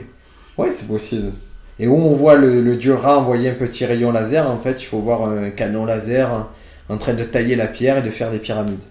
Ouais, 0.57 0.71
c'est 0.71 0.87
possible. 0.87 1.31
Et 1.79 1.87
où 1.87 1.95
on 1.95 2.15
voit 2.15 2.35
le, 2.35 2.61
le 2.61 2.75
dieu 2.77 2.93
rat 2.95 3.17
envoyer 3.19 3.49
un 3.49 3.53
petit 3.53 3.85
rayon 3.85 4.11
laser, 4.11 4.49
en 4.49 4.57
fait, 4.57 4.81
il 4.81 4.85
faut 4.85 4.99
voir 4.99 5.23
un 5.27 5.49
canon 5.51 5.85
laser 5.85 6.47
en 6.89 6.97
train 6.97 7.13
de 7.13 7.23
tailler 7.23 7.55
la 7.55 7.67
pierre 7.67 7.97
et 7.97 8.01
de 8.01 8.09
faire 8.09 8.31
des 8.31 8.37
pyramides. 8.39 8.83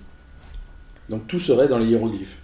Donc 1.08 1.26
tout 1.26 1.40
serait 1.40 1.68
dans 1.68 1.78
les 1.78 1.86
hiéroglyphes. 1.86 2.36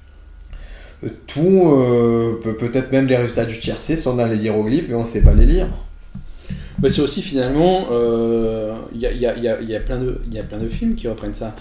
Euh, 1.05 1.09
Tout, 1.27 1.63
euh, 1.73 2.41
peut- 2.43 2.57
peut-être 2.57 2.93
même 2.93 3.07
les 3.07 3.17
résultats 3.17 3.45
du 3.47 3.59
tiercé 3.59 3.97
sont 3.97 4.17
dans 4.17 4.27
les 4.27 4.37
hiéroglyphes, 4.39 4.87
mais 4.89 4.95
on 4.95 5.05
sait 5.05 5.23
pas 5.23 5.33
les 5.35 5.47
lire. 5.47 5.69
Mais 6.83 6.91
c'est 6.91 7.03
aussi 7.03 7.23
finalement, 7.23 7.87
euh, 7.91 8.73
il 8.95 9.01
y, 9.01 9.07
a, 9.07 9.13
il 9.13 9.21
y 9.21 9.27
a- 9.27 9.37
il 9.37 9.43
y 9.45 9.49
a- 9.49 9.61
il 9.61 9.69
y 9.69 9.77
a 9.77 9.81
plein 9.81 9.99
de- 10.01 10.19
il 10.31 10.35
y 10.35 10.39
a 10.41 10.43
plein 10.43 10.59
de 10.59 10.69
films 10.69 10.95
qui 10.95 11.09
reprennent 11.09 11.35
ça. 11.35 11.55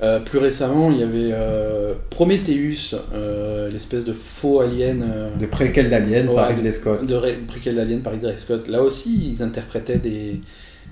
Euh, 0.00 0.20
plus 0.20 0.38
récemment, 0.38 0.92
il 0.92 0.98
y 0.98 1.02
avait 1.02 1.30
euh, 1.32 1.94
Prometheus, 2.10 2.94
euh, 3.12 3.68
l'espèce 3.70 4.04
de 4.04 4.12
faux 4.12 4.60
alien 4.60 5.02
euh, 5.02 5.28
De 5.40 5.46
préquel 5.46 5.90
d'Alien 5.90 6.28
Ouais, 6.28 6.34
par 6.36 6.48
Ridley 6.48 6.70
Scott. 6.70 7.04
de 7.04 7.14
ré- 7.14 7.38
préquel 7.48 7.74
d'alien 7.76 8.00
par 8.00 8.12
Ridley 8.12 8.36
Scott. 8.36 8.68
Là 8.68 8.82
aussi, 8.82 9.32
ils 9.34 9.42
interprétaient 9.42 9.96
des, 9.98 10.40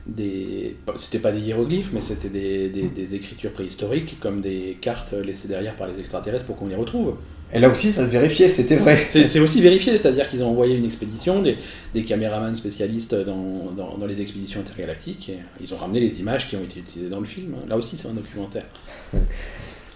des, 0.06 0.76
c'était 0.96 1.18
pas 1.20 1.30
des 1.32 1.40
hiéroglyphes, 1.40 1.90
mais 1.92 2.00
c'était 2.00 2.28
des, 2.28 2.68
des- 2.68 2.88
des 2.88 3.14
écritures 3.14 3.52
préhistoriques 3.52 4.18
comme 4.20 4.40
des 4.40 4.76
cartes 4.80 5.12
laissées 5.12 5.48
derrière 5.48 5.76
par 5.76 5.86
les 5.88 5.98
extraterrestres 6.00 6.44
pour 6.46 6.56
qu'on 6.56 6.66
les 6.68 6.74
retrouve. 6.76 7.14
Et 7.52 7.60
là 7.60 7.68
aussi, 7.68 7.92
ça 7.92 8.04
se 8.04 8.10
vérifiait, 8.10 8.48
c'était 8.48 8.76
vrai. 8.76 9.06
C'est 9.08 9.38
aussi 9.38 9.62
vérifié, 9.62 9.96
c'est-à-dire 9.96 10.28
qu'ils 10.28 10.42
ont 10.42 10.50
envoyé 10.50 10.76
une 10.76 10.84
expédition, 10.84 11.42
des, 11.42 11.56
des 11.94 12.04
caméramans 12.04 12.56
spécialistes 12.56 13.14
dans, 13.14 13.70
dans, 13.76 13.96
dans 13.96 14.06
les 14.06 14.20
expéditions 14.20 14.60
intergalactiques, 14.60 15.28
et 15.30 15.38
ils 15.60 15.72
ont 15.72 15.76
ramené 15.76 16.00
les 16.00 16.20
images 16.20 16.48
qui 16.48 16.56
ont 16.56 16.62
été 16.64 16.80
utilisées 16.80 17.08
dans 17.08 17.20
le 17.20 17.26
film. 17.26 17.54
Là 17.68 17.76
aussi, 17.76 17.96
c'est 17.96 18.08
un 18.08 18.14
documentaire. 18.14 18.64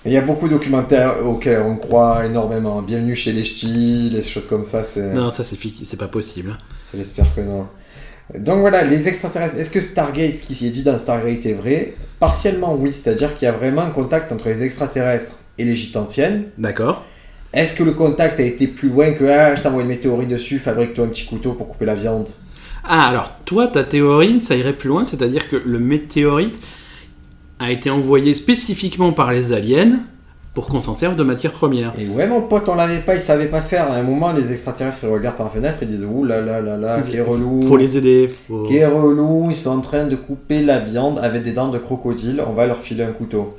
Il 0.06 0.12
y 0.12 0.16
a 0.16 0.22
beaucoup 0.22 0.46
de 0.48 0.54
documentaires 0.54 1.26
auxquels 1.26 1.60
on 1.60 1.76
croit 1.76 2.24
énormément. 2.24 2.80
Bienvenue 2.80 3.16
chez 3.16 3.32
les 3.32 3.44
ch'tis, 3.44 4.10
des 4.10 4.22
choses 4.22 4.46
comme 4.46 4.64
ça. 4.64 4.82
Non, 5.12 5.30
ça 5.30 5.44
c'est 5.44 5.56
fictif, 5.56 5.86
c'est 5.86 5.98
pas 5.98 6.08
possible. 6.08 6.56
J'espère 6.94 7.34
que 7.34 7.42
non. 7.42 7.66
Donc 8.38 8.60
voilà, 8.60 8.84
les 8.84 9.08
extraterrestres. 9.08 9.58
Est-ce 9.58 9.70
que 9.70 9.80
Stargate, 9.80 10.34
ce 10.34 10.46
qui 10.46 10.54
s'y 10.54 10.68
est 10.68 10.70
dit 10.70 10.84
dans 10.84 10.96
Stargate 10.96 11.44
est 11.44 11.52
vrai? 11.52 11.94
Partiellement 12.20 12.76
oui, 12.76 12.92
c'est-à-dire 12.92 13.36
qu'il 13.36 13.46
y 13.46 13.48
a 13.48 13.52
vraiment 13.52 13.82
un 13.82 13.90
contact 13.90 14.30
entre 14.30 14.48
les 14.48 14.62
extraterrestres 14.62 15.34
et 15.58 15.64
l'Égypte 15.64 15.96
ancienne. 15.96 16.44
D'accord. 16.56 17.04
Est-ce 17.52 17.74
que 17.74 17.82
le 17.82 17.92
contact 17.92 18.38
a 18.38 18.44
été 18.44 18.68
plus 18.68 18.88
loin 18.88 19.12
que 19.12 19.24
ah, 19.24 19.54
je 19.56 19.62
t'envoie 19.62 19.82
une 19.82 19.88
météorite 19.88 20.28
dessus, 20.28 20.60
fabrique-toi 20.60 21.06
un 21.06 21.08
petit 21.08 21.26
couteau 21.26 21.52
pour 21.52 21.68
couper 21.68 21.84
la 21.84 21.96
viande? 21.96 22.28
Ah, 22.84 23.08
alors, 23.08 23.32
toi, 23.44 23.66
ta 23.66 23.82
théorie, 23.82 24.40
ça 24.40 24.56
irait 24.56 24.72
plus 24.72 24.88
loin, 24.88 25.04
c'est-à-dire 25.04 25.48
que 25.50 25.56
le 25.56 25.78
météorite 25.78 26.58
a 27.58 27.70
été 27.70 27.90
envoyé 27.90 28.34
spécifiquement 28.34 29.12
par 29.12 29.32
les 29.32 29.52
aliens 29.52 30.00
pour 30.54 30.66
qu'on 30.66 30.80
s'en 30.80 30.94
serve 30.94 31.14
de 31.16 31.22
matière 31.22 31.52
première. 31.52 31.92
Et 31.98 32.08
ouais, 32.08 32.26
mon 32.26 32.42
pote, 32.42 32.68
on 32.68 32.74
l'avait 32.74 33.00
pas, 33.00 33.14
il 33.14 33.20
savait 33.20 33.46
pas 33.46 33.62
faire. 33.62 33.90
À 33.90 33.96
un 33.96 34.02
moment, 34.02 34.32
les 34.32 34.52
extraterrestres 34.52 35.04
ils 35.04 35.10
regardent 35.10 35.36
par 35.36 35.46
la 35.46 35.52
fenêtre 35.52 35.82
et 35.82 35.86
disent 35.86 36.04
Ouh 36.04 36.24
là 36.24 36.40
là 36.40 36.60
là 36.60 36.76
là, 36.76 37.02
qui 37.02 37.16
est 37.16 37.20
relou. 37.20 37.62
Faut 37.62 37.76
les 37.76 37.96
aider. 37.96 38.30
Faut... 38.48 38.64
Qui 38.64 38.78
est 38.78 38.86
relou, 38.86 39.48
ils 39.50 39.56
sont 39.56 39.70
en 39.70 39.80
train 39.80 40.06
de 40.06 40.16
couper 40.16 40.62
la 40.62 40.80
viande 40.80 41.18
avec 41.18 41.42
des 41.42 41.52
dents 41.52 41.68
de 41.68 41.78
crocodile, 41.78 42.42
on 42.46 42.52
va 42.52 42.66
leur 42.66 42.78
filer 42.78 43.04
un 43.04 43.12
couteau. 43.12 43.56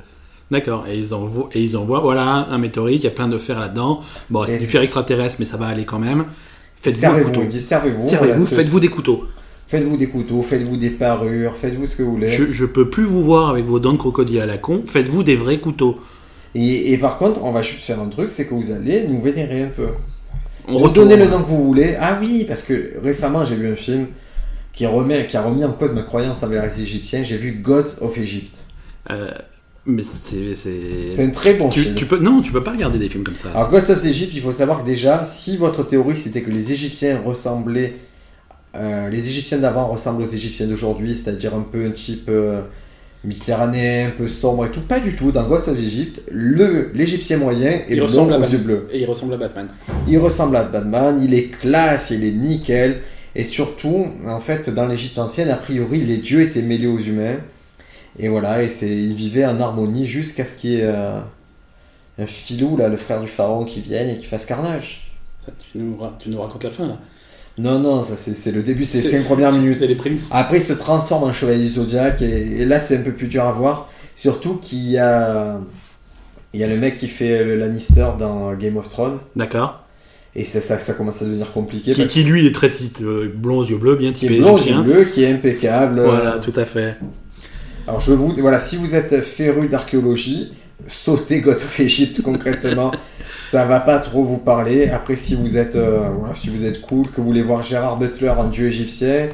D'accord, 0.52 0.84
et 0.86 0.98
ils, 0.98 1.14
envoient, 1.14 1.48
et 1.54 1.62
ils 1.64 1.78
envoient, 1.78 2.00
voilà, 2.00 2.46
un 2.50 2.58
météorite, 2.58 3.00
il 3.00 3.04
y 3.04 3.06
a 3.06 3.10
plein 3.10 3.26
de 3.26 3.38
fer 3.38 3.58
là-dedans. 3.58 4.02
Bon, 4.28 4.44
c'est 4.46 4.58
du 4.58 4.66
fer 4.66 4.82
extraterrestre, 4.82 5.36
mais 5.38 5.46
ça 5.46 5.56
va 5.56 5.66
aller 5.66 5.86
quand 5.86 5.98
même. 5.98 6.26
Faites-vous 6.82 7.06
un 7.06 7.50
Servez-vous. 7.50 7.58
Servez-vous, 7.58 8.08
voilà, 8.08 8.38
faites-vous 8.38 8.78
des 8.78 8.88
couteaux. 8.88 9.24
Faites-vous 9.68 9.96
des 9.96 10.08
couteaux, 10.08 10.42
faites-vous 10.42 10.76
des 10.76 10.90
parures, 10.90 11.56
faites-vous 11.56 11.86
ce 11.86 11.96
que 11.96 12.02
vous 12.02 12.10
voulez. 12.16 12.28
Je, 12.28 12.52
je 12.52 12.66
peux 12.66 12.90
plus 12.90 13.04
vous 13.04 13.24
voir 13.24 13.48
avec 13.48 13.64
vos 13.64 13.80
dents 13.80 13.94
de 13.94 13.96
crocodile 13.96 14.40
à 14.40 14.46
la 14.46 14.58
con. 14.58 14.82
Faites-vous 14.86 15.22
des 15.22 15.36
vrais 15.36 15.56
couteaux. 15.56 15.98
Et, 16.54 16.92
et 16.92 16.98
par 16.98 17.16
contre, 17.16 17.42
on 17.42 17.52
va 17.52 17.62
juste 17.62 17.80
faire 17.80 17.98
un 17.98 18.08
truc, 18.08 18.30
c'est 18.30 18.46
que 18.46 18.52
vous 18.52 18.72
allez 18.72 19.08
nous 19.08 19.22
vénérer 19.22 19.62
un 19.62 19.68
peu. 19.68 19.86
On 20.68 20.76
Redonnez 20.76 21.16
le 21.16 21.28
nom 21.28 21.42
que 21.42 21.48
vous 21.48 21.64
voulez. 21.64 21.96
Ah 21.98 22.18
oui, 22.20 22.44
parce 22.46 22.60
que 22.60 22.92
récemment 23.02 23.46
j'ai 23.46 23.56
vu 23.56 23.72
un 23.72 23.76
film 23.76 24.08
qui, 24.74 24.84
remet, 24.84 25.26
qui 25.26 25.38
a 25.38 25.42
remis 25.42 25.64
en 25.64 25.72
cause 25.72 25.94
ma 25.94 26.02
croyance 26.02 26.42
envers 26.42 26.62
les 26.62 26.82
Égyptiens. 26.82 27.22
J'ai 27.22 27.38
vu 27.38 27.52
Gods 27.52 28.02
of 28.02 28.18
Egypt. 28.18 28.66
Euh, 29.10 29.30
mais 29.86 30.02
c'est. 30.04 30.54
c'est- 30.54 31.08
C'est 31.08 31.24
un 31.24 31.30
très 31.30 31.54
bon 31.54 31.68
Tu, 31.68 31.80
film. 31.80 31.94
tu 31.94 32.06
peux, 32.06 32.18
non, 32.18 32.40
tu 32.40 32.52
peux 32.52 32.62
pas 32.62 32.72
regarder 32.72 32.98
des 32.98 33.08
films 33.08 33.24
comme 33.24 33.36
ça. 33.36 33.48
Alors 33.54 33.70
Gods 33.70 33.90
of 33.90 34.04
Egypt, 34.04 34.32
il 34.34 34.40
faut 34.40 34.52
savoir 34.52 34.80
que 34.82 34.86
déjà, 34.86 35.24
si 35.24 35.56
votre 35.56 35.82
théorie 35.84 36.16
c'était 36.16 36.42
que 36.42 36.50
les 36.50 36.72
Égyptiens 36.72 37.20
ressemblaient, 37.24 37.94
euh, 38.76 39.08
les 39.10 39.26
Égyptiens 39.28 39.58
d'avant 39.58 39.86
ressemblent 39.88 40.22
aux 40.22 40.26
Égyptiens 40.26 40.66
d'aujourd'hui, 40.66 41.14
c'est-à-dire 41.14 41.54
un 41.54 41.60
peu 41.70 41.84
un 41.86 41.90
type 41.90 42.28
euh, 42.30 42.60
méditerranéen, 43.24 44.08
un 44.08 44.10
peu 44.10 44.28
sombre 44.28 44.66
et 44.66 44.70
tout. 44.70 44.80
Pas 44.80 45.00
du 45.00 45.14
tout. 45.14 45.30
Dans 45.32 45.46
Ghost 45.48 45.68
of 45.68 45.78
Egypt, 45.78 46.22
le 46.30 46.90
l'Égyptien 46.94 47.36
moyen 47.36 47.70
est 47.70 47.86
Il 47.90 47.96
blond 47.96 48.06
ressemble 48.06 48.32
à 48.32 48.36
aux 48.38 48.40
Batman. 48.40 48.58
yeux 48.58 48.64
bleus. 48.64 48.88
Et 48.92 49.00
il 49.00 49.06
ressemble 49.06 49.34
à 49.34 49.36
Batman. 49.36 49.68
Il 50.08 50.18
ressemble 50.18 50.56
à 50.56 50.64
Batman, 50.64 51.20
il 51.22 51.34
est 51.34 51.44
classe, 51.48 52.10
il 52.10 52.24
est 52.24 52.32
nickel. 52.32 53.00
Et 53.34 53.44
surtout, 53.44 54.06
en 54.26 54.40
fait, 54.40 54.68
dans 54.74 54.86
l'Égypte 54.86 55.18
ancienne, 55.18 55.48
a 55.48 55.56
priori, 55.56 56.00
les 56.00 56.18
dieux 56.18 56.42
étaient 56.42 56.60
mêlés 56.62 56.86
aux 56.86 56.98
humains. 56.98 57.36
Et 58.18 58.28
voilà, 58.28 58.62
et 58.62 58.68
c'est, 58.68 58.88
ils 58.88 59.14
vivaient 59.14 59.46
en 59.46 59.60
harmonie 59.60 60.06
jusqu'à 60.06 60.44
ce 60.44 60.56
qu'il 60.56 60.70
y 60.70 60.76
ait 60.76 60.84
euh, 60.84 61.18
un 62.18 62.26
filou, 62.26 62.76
là, 62.76 62.88
le 62.88 62.96
frère 62.96 63.20
du 63.20 63.26
pharaon, 63.28 63.64
qui 63.64 63.80
vienne 63.80 64.10
et 64.10 64.18
qui 64.18 64.26
fasse 64.26 64.44
carnage. 64.44 65.12
Ça, 65.46 65.52
tu, 65.72 65.78
nous, 65.78 65.96
ra- 65.96 66.16
tu 66.18 66.28
nous 66.28 66.40
racontes 66.40 66.64
la 66.64 66.70
fin 66.70 66.86
là. 66.86 66.98
Non, 67.58 67.78
non, 67.78 68.02
ça 68.02 68.16
c'est, 68.16 68.34
c'est 68.34 68.52
le 68.52 68.62
début, 68.62 68.84
c'est 68.84 69.02
les 69.02 69.08
cinq 69.08 69.24
premières 69.24 69.52
minutes. 69.52 69.78
C'est 69.80 69.86
les 69.86 69.94
prémices. 69.94 70.28
Après, 70.30 70.58
il 70.58 70.62
se 70.62 70.72
transforme 70.72 71.24
en 71.24 71.32
chevalier 71.32 71.60
du 71.62 71.68
zodiaque, 71.68 72.22
et, 72.22 72.60
et 72.62 72.64
là, 72.64 72.80
c'est 72.80 72.96
un 72.98 73.02
peu 73.02 73.12
plus 73.12 73.28
dur 73.28 73.44
à 73.44 73.52
voir. 73.52 73.90
Surtout 74.14 74.54
qu'il 74.56 74.86
y 74.88 74.98
a, 74.98 75.58
il 76.54 76.60
y 76.60 76.64
a 76.64 76.66
le 76.66 76.76
mec 76.76 76.96
qui 76.96 77.08
fait 77.08 77.42
le 77.44 77.56
Lannister 77.56 78.06
dans 78.18 78.52
Game 78.54 78.76
of 78.76 78.88
Thrones, 78.90 79.18
D'accord. 79.36 79.84
et 80.34 80.44
ça, 80.44 80.60
ça, 80.60 80.78
ça 80.78 80.92
commence 80.94 81.22
à 81.22 81.24
devenir 81.24 81.50
compliqué. 81.52 81.92
Qui, 81.92 82.00
parce 82.02 82.12
qui, 82.12 82.24
lui 82.24 82.46
est 82.46 82.54
très 82.54 82.70
titre, 82.70 83.02
euh, 83.02 83.32
blond 83.34 83.58
aux 83.58 83.64
yeux 83.64 83.78
bleus, 83.78 83.96
bien 83.96 84.12
qui 84.12 84.26
est 84.26 84.28
typé 84.28 84.40
blond, 84.40 84.56
égyptien. 84.56 84.78
yeux 84.84 84.92
bleus, 84.92 85.04
qui 85.06 85.24
est 85.24 85.32
impeccable. 85.32 86.02
Voilà, 86.02 86.38
tout 86.38 86.52
à 86.56 86.64
fait. 86.66 86.96
Alors 87.86 88.00
je 88.00 88.12
vous, 88.12 88.32
voilà, 88.38 88.58
si 88.58 88.76
vous 88.76 88.94
êtes 88.94 89.20
féru 89.22 89.68
d'archéologie, 89.68 90.52
sautez 90.86 91.40
God 91.40 91.56
of 91.56 91.80
Egypt 91.80 92.22
concrètement. 92.22 92.92
Ça 93.48 93.66
va 93.66 93.80
pas 93.80 93.98
trop 93.98 94.24
vous 94.24 94.38
parler. 94.38 94.88
Après, 94.88 95.14
si 95.14 95.34
vous 95.34 95.58
êtes, 95.58 95.76
euh, 95.76 96.08
voilà, 96.18 96.34
si 96.34 96.48
vous 96.48 96.64
êtes 96.64 96.80
cool, 96.80 97.06
que 97.08 97.20
vous 97.20 97.26
voulez 97.26 97.42
voir 97.42 97.62
Gérard 97.62 97.98
Butler 97.98 98.30
en 98.30 98.44
dieu 98.44 98.68
égyptien, 98.68 99.28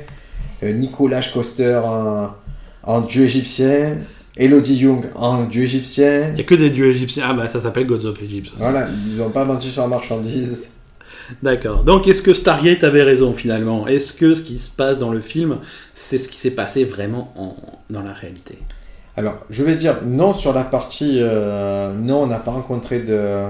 euh, 0.64 0.72
Nicolas 0.72 1.22
Coster 1.32 1.80
en, 1.84 2.30
en 2.82 3.00
dieu 3.02 3.24
égyptien, 3.24 3.98
Elodie 4.36 4.76
Young 4.76 5.04
en 5.14 5.44
dieu 5.44 5.62
égyptien. 5.64 6.30
Il 6.30 6.34
n'y 6.34 6.40
a 6.40 6.44
que 6.44 6.56
des 6.56 6.70
dieux 6.70 6.86
égyptiens. 6.86 7.26
Ah 7.28 7.34
bah 7.34 7.46
ça 7.46 7.60
s'appelle 7.60 7.86
Gods 7.86 8.06
of 8.06 8.20
Egypt. 8.22 8.48
ça. 8.48 8.54
Voilà, 8.58 8.88
ils 9.06 9.22
ont 9.22 9.30
pas 9.30 9.44
menti 9.44 9.68
sur 9.68 9.82
la 9.82 9.88
marchandise. 9.88 10.77
D'accord. 11.42 11.84
Donc 11.84 12.06
est-ce 12.08 12.22
que 12.22 12.32
Stargate 12.34 12.84
avait 12.84 13.02
raison 13.02 13.34
finalement? 13.34 13.86
Est-ce 13.86 14.12
que 14.12 14.34
ce 14.34 14.42
qui 14.42 14.58
se 14.58 14.70
passe 14.70 14.98
dans 14.98 15.10
le 15.10 15.20
film, 15.20 15.58
c'est 15.94 16.18
ce 16.18 16.28
qui 16.28 16.38
s'est 16.38 16.50
passé 16.52 16.84
vraiment 16.84 17.32
en- 17.36 17.56
dans 17.90 18.02
la 18.02 18.12
réalité? 18.12 18.58
Alors, 19.16 19.38
je 19.50 19.64
vais 19.64 19.76
dire 19.76 19.96
non 20.06 20.32
sur 20.32 20.52
la 20.52 20.62
partie 20.64 21.18
euh, 21.20 21.92
non, 21.94 22.22
on 22.22 22.26
n'a 22.28 22.38
pas 22.38 22.52
rencontré 22.52 23.00
de 23.00 23.44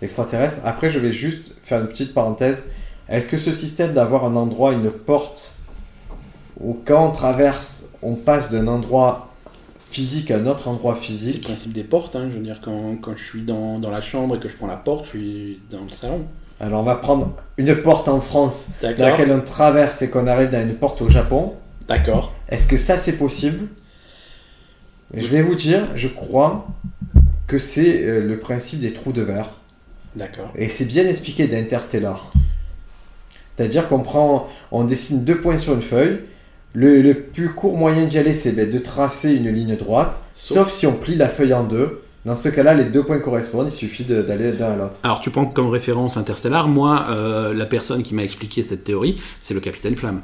d'extraterrestres. 0.00 0.62
Après, 0.64 0.90
je 0.90 0.98
vais 0.98 1.12
juste 1.12 1.54
faire 1.62 1.80
une 1.80 1.88
petite 1.88 2.14
parenthèse. 2.14 2.64
Est-ce 3.08 3.28
que 3.28 3.38
ce 3.38 3.52
système 3.54 3.92
d'avoir 3.92 4.24
un 4.24 4.34
endroit, 4.36 4.72
une 4.72 4.90
porte, 4.90 5.56
où 6.60 6.78
quand 6.84 7.06
on 7.08 7.12
traverse, 7.12 7.94
on 8.02 8.14
passe 8.14 8.50
d'un 8.50 8.66
endroit 8.66 9.30
physique 9.90 10.30
à 10.30 10.38
un 10.38 10.46
autre 10.46 10.68
endroit 10.68 10.94
C'est 10.94 11.00
le 11.00 11.06
physique 11.06 11.44
principe 11.44 11.72
des 11.72 11.84
portes. 11.84 12.16
hein. 12.16 12.28
Je 12.30 12.36
veux 12.38 12.42
dire, 12.44 12.60
quand, 12.64 12.96
quand 13.00 13.14
je 13.16 13.24
suis 13.24 13.42
dans, 13.42 13.78
dans 13.78 13.90
la 13.90 14.00
chambre 14.00 14.36
et 14.36 14.40
que 14.40 14.48
je 14.48 14.56
prends 14.56 14.66
la 14.66 14.76
porte, 14.76 15.04
je 15.04 15.10
suis 15.10 15.60
dans 15.70 15.82
le 15.82 15.88
salon. 15.90 16.24
Alors, 16.64 16.80
on 16.80 16.84
va 16.84 16.94
prendre 16.94 17.36
une 17.58 17.76
porte 17.76 18.08
en 18.08 18.22
France 18.22 18.70
dans 18.80 18.88
laquelle 18.96 19.30
on 19.30 19.40
traverse 19.42 20.00
et 20.00 20.08
qu'on 20.08 20.26
arrive 20.26 20.48
dans 20.48 20.62
une 20.62 20.76
porte 20.76 21.02
au 21.02 21.10
Japon. 21.10 21.52
D'accord. 21.88 22.32
Est-ce 22.48 22.66
que 22.66 22.78
ça, 22.78 22.96
c'est 22.96 23.18
possible? 23.18 23.66
Je 25.12 25.26
vais 25.26 25.42
vous 25.42 25.54
dire, 25.54 25.82
je 25.94 26.08
crois 26.08 26.66
que 27.46 27.58
c'est 27.58 28.02
euh, 28.02 28.26
le 28.26 28.38
principe 28.38 28.80
des 28.80 28.94
trous 28.94 29.12
de 29.12 29.20
verre. 29.20 29.50
D'accord. 30.16 30.50
Et 30.56 30.70
c'est 30.70 30.86
bien 30.86 31.06
expliqué 31.06 31.46
d'Interstellar. 31.48 32.32
C'est-à-dire 33.50 33.86
qu'on 33.86 34.00
prend, 34.00 34.48
on 34.72 34.84
dessine 34.84 35.22
deux 35.22 35.38
points 35.42 35.58
sur 35.58 35.74
une 35.74 35.82
feuille. 35.82 36.20
Le, 36.72 37.02
le 37.02 37.14
plus 37.20 37.50
court 37.50 37.76
moyen 37.76 38.06
d'y 38.06 38.16
aller, 38.18 38.32
c'est 38.32 38.52
ben, 38.52 38.68
de 38.70 38.78
tracer 38.78 39.34
une 39.34 39.50
ligne 39.50 39.76
droite, 39.76 40.22
Sauf- 40.34 40.56
sauf, 40.60 40.70
si 40.72 40.86
on 40.86 40.94
plie 40.94 41.16
la 41.16 41.28
feuille 41.28 41.52
en 41.52 41.64
deux. 41.64 42.03
Dans 42.24 42.36
ce 42.36 42.48
cas-là, 42.48 42.72
les 42.74 42.84
deux 42.84 43.02
points 43.02 43.18
correspondent, 43.18 43.68
il 43.68 43.72
suffit 43.72 44.04
d'aller 44.04 44.52
d'un 44.52 44.72
à 44.72 44.76
l'autre. 44.76 44.94
Alors 45.02 45.20
tu 45.20 45.30
prends 45.30 45.44
comme 45.44 45.68
référence 45.68 46.16
Interstellar. 46.16 46.68
Moi, 46.68 47.04
euh, 47.10 47.52
la 47.52 47.66
personne 47.66 48.02
qui 48.02 48.14
m'a 48.14 48.24
expliqué 48.24 48.62
cette 48.62 48.82
théorie, 48.84 49.16
c'est 49.42 49.52
le 49.54 49.60
Capitaine 49.60 49.94
Flamme. 49.94 50.22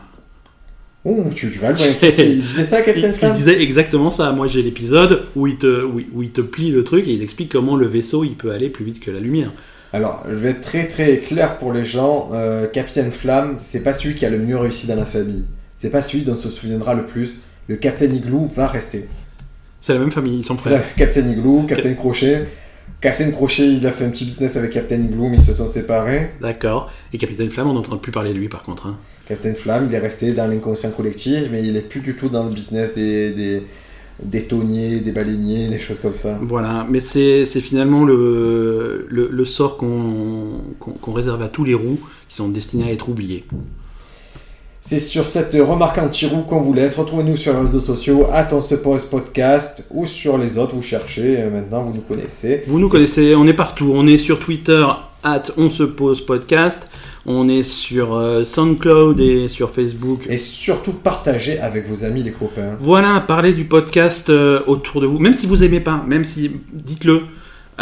Ouh, 1.05 1.25
tu, 1.35 1.51
tu 1.51 1.59
vas 1.59 1.71
le 1.71 1.77
voir. 1.77 1.89
Qu'il 1.99 2.41
disait 2.43 2.65
ça, 2.65 2.81
Il, 2.81 2.85
Captain 2.85 3.09
il 3.09 3.15
Flamme 3.15 3.37
disait 3.37 3.63
exactement 3.63 4.11
ça. 4.11 4.33
Moi, 4.33 4.49
j'ai 4.49 4.63
l'épisode 4.63 5.25
où 5.37 5.47
il 5.47 5.57
te 5.57 5.85
où, 5.85 5.99
il- 6.01 6.07
où 6.15 6.23
il 6.23 6.31
te 6.31 6.41
plie 6.43 6.71
le 6.71 6.85
truc 6.85 7.07
et 7.09 7.13
il 7.13 7.23
explique 7.23 7.51
comment 7.53 7.77
le 7.77 7.87
vaisseau 7.87 8.25
il 8.25 8.35
peut 8.35 8.51
aller 8.53 8.69
plus 8.71 8.85
vite 8.85 9.01
que 9.01 9.11
la 9.11 9.21
lumière. 9.21 9.51
Alors, 9.93 10.23
je 10.29 10.35
vais 10.35 10.51
être 10.51 10.61
très 10.61 10.87
très 10.89 11.19
clair 11.19 11.59
pour 11.59 11.73
les 11.73 11.85
gens. 11.85 12.31
Euh, 12.33 12.67
Captain 12.67 13.11
Flamme, 13.11 13.59
c'est 13.63 13.83
pas 13.83 13.93
celui 13.95 14.15
qui 14.15 14.25
a 14.25 14.31
le 14.31 14.39
mieux 14.39 14.57
réussi 14.59 14.87
dans 14.87 14.95
la 14.97 15.07
famille. 15.07 15.45
C'est 15.75 15.91
pas 15.91 16.03
celui 16.03 16.23
dont 16.25 16.33
on 16.33 16.37
se 16.37 16.51
souviendra 16.51 16.95
le 16.95 17.05
plus. 17.07 17.43
Le 17.69 17.77
Captain 17.77 18.07
Igloo 18.07 18.47
va 18.55 18.67
rester. 18.69 19.09
C'est 19.81 19.95
la 19.95 19.99
même 20.01 20.11
famille, 20.12 20.38
ils 20.38 20.45
sont 20.45 20.57
frères. 20.57 20.83
Captain 20.97 21.27
Igloo, 21.29 21.64
Captain 21.69 21.95
Crochet. 21.95 22.47
Captain 23.01 23.31
Crochet, 23.31 23.66
il 23.66 23.87
a 23.87 23.93
fait 23.93 24.05
un 24.05 24.11
petit 24.11 24.27
business 24.27 24.57
avec 24.57 24.73
Captain 24.73 24.97
Igloo, 24.97 25.29
mais 25.31 25.37
ils 25.38 25.43
se 25.43 25.55
sont 25.55 25.69
séparés. 25.69 26.31
D'accord. 26.40 26.90
Et 27.14 27.19
Capitaine 27.19 27.49
Flamme, 27.49 27.69
on 27.69 27.73
n'entend 27.73 27.97
plus 27.97 28.12
parler 28.12 28.33
de 28.35 28.38
lui 28.38 28.49
par 28.49 28.62
contre. 28.62 28.87
hein. 28.88 28.97
Captain 29.27 29.55
Flamme, 29.55 29.87
il 29.88 29.95
est 29.95 29.99
resté 29.99 30.33
dans 30.33 30.47
l'inconscient 30.47 30.90
collectif, 30.90 31.45
mais 31.51 31.62
il 31.66 31.77
est 31.77 31.88
plus 31.88 32.01
du 32.01 32.14
tout 32.14 32.29
dans 32.29 32.45
le 32.45 32.51
business 32.51 32.95
des, 32.95 33.31
des, 33.31 33.62
des 34.23 34.43
tonniers, 34.45 34.99
des 35.01 35.12
baleiniers, 35.12 35.69
des 35.69 35.79
choses 35.79 36.01
comme 36.01 36.12
ça. 36.12 36.38
Voilà, 36.43 36.87
mais 36.90 37.01
c'est 37.01 37.45
finalement 37.47 38.05
le, 38.05 39.07
le, 39.09 39.29
le 39.33 39.45
sort 39.47 39.79
qu'on 39.79 41.12
réserve 41.12 41.40
à 41.43 41.49
tous 41.49 41.64
les 41.64 41.75
roues 41.75 42.01
qui 42.29 42.37
sont 42.37 42.49
destinés 42.49 42.90
à 42.90 42.93
être 42.93 43.09
oubliés. 43.09 43.45
C'est 44.83 44.99
sur 44.99 45.27
cette 45.27 45.53
remarque 45.53 45.99
anti-roue 45.99 46.40
qu'on 46.40 46.62
vous 46.62 46.73
laisse. 46.73 46.97
Retrouvez-nous 46.97 47.37
sur 47.37 47.53
les 47.53 47.61
réseaux 47.61 47.83
sociaux, 47.83 48.29
at 48.33 48.49
on 48.53 48.62
se 48.62 48.75
pose 48.75 49.05
podcast, 49.05 49.87
ou 49.90 50.07
sur 50.07 50.38
les 50.38 50.57
autres, 50.57 50.75
vous 50.75 50.81
cherchez, 50.81 51.38
euh, 51.38 51.51
maintenant 51.51 51.83
vous 51.83 51.93
nous 51.93 52.01
connaissez. 52.01 52.64
Vous 52.66 52.79
nous 52.79 52.88
connaissez, 52.88 53.35
on 53.35 53.47
est 53.47 53.53
partout. 53.53 53.93
On 53.95 54.07
est 54.07 54.16
sur 54.16 54.40
Twitter, 54.40 54.87
at 55.23 55.43
on 55.59 55.69
se 55.69 55.83
pose 55.83 56.25
podcast. 56.25 56.88
On 57.27 57.51
est 57.51 57.62
sur 57.62 58.14
euh, 58.14 58.45
SoundCloud 58.45 59.21
et 59.21 59.49
sur 59.49 59.69
Facebook. 59.69 60.27
Et 60.31 60.38
surtout, 60.38 60.93
partagez 60.93 61.59
avec 61.59 61.87
vos 61.87 62.03
amis, 62.07 62.23
les 62.23 62.33
copains. 62.33 62.79
Voilà, 62.81 63.21
parlez 63.21 63.53
du 63.53 63.64
podcast 63.64 64.31
euh, 64.31 64.62
autour 64.66 65.03
de 65.03 65.07
vous. 65.07 65.19
Même 65.19 65.35
si 65.35 65.47
vous 65.47 65.62
aimez 65.62 65.81
pas, 65.81 66.03
même 66.09 66.25
si, 66.25 66.51
dites-le. 66.73 67.25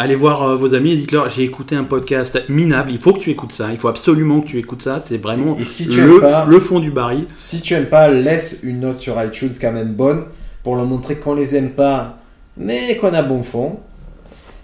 Allez 0.01 0.15
voir 0.15 0.43
euh, 0.43 0.55
vos 0.55 0.75
amis 0.75 0.93
et 0.93 0.95
dites-leur, 0.95 1.29
j'ai 1.29 1.43
écouté 1.43 1.75
un 1.75 1.83
podcast 1.83 2.41
minable. 2.47 2.89
Il 2.91 2.99
faut 2.99 3.11
que 3.11 3.19
tu 3.19 3.31
écoutes 3.31 3.51
ça. 3.51 3.67
Il 3.71 3.77
faut 3.77 3.89
absolument 3.89 4.39
que 4.39 4.47
tu 4.47 4.57
écoutes 4.57 4.81
ça. 4.81 5.01
C'est 5.05 5.17
vraiment 5.17 5.57
Et 5.57 5.65
si 5.65 5.89
tu 5.89 5.99
le, 6.01 6.13
aimes 6.15 6.21
pas- 6.21 6.45
le 6.49 6.59
fond 6.61 6.79
du 6.79 6.89
baril. 6.89 7.25
Si 7.35 7.59
tu 7.59 7.73
aimes 7.73 7.87
pas, 7.87 8.07
laisse 8.07 8.59
une 8.63 8.79
note 8.79 8.97
sur 8.99 9.21
iTunes 9.21 9.51
quand 9.59 9.73
même 9.73 9.91
bonne 9.93 10.23
pour 10.63 10.77
leur 10.77 10.85
montrer 10.85 11.15
qu'on 11.15 11.33
les 11.33 11.53
aime 11.57 11.71
pas, 11.71 12.15
mais 12.55 12.95
qu'on 12.95 13.13
a 13.13 13.21
bon 13.21 13.43
fond. 13.43 13.79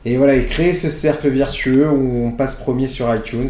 Et 0.05 0.15
voilà, 0.15 0.35
et 0.35 0.45
créer 0.45 0.73
ce 0.73 0.89
cercle 0.89 1.27
vertueux 1.29 1.89
où 1.89 2.27
on 2.27 2.31
passe 2.31 2.55
premier 2.55 2.87
sur 2.87 3.13
iTunes 3.13 3.49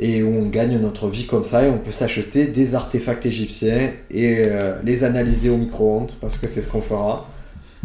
et 0.00 0.22
où 0.22 0.28
on 0.28 0.46
gagne 0.48 0.78
notre 0.78 1.08
vie 1.08 1.24
comme 1.26 1.42
ça 1.42 1.64
et 1.64 1.70
on 1.70 1.78
peut 1.78 1.90
s'acheter 1.92 2.46
des 2.48 2.74
artefacts 2.74 3.24
égyptiens 3.24 3.90
et 4.10 4.42
euh, 4.44 4.74
les 4.84 5.04
analyser 5.04 5.48
au 5.48 5.56
micro-ondes 5.56 6.12
parce 6.20 6.36
que 6.36 6.46
c'est 6.48 6.60
ce 6.60 6.68
qu'on 6.70 6.82
fera. 6.82 7.30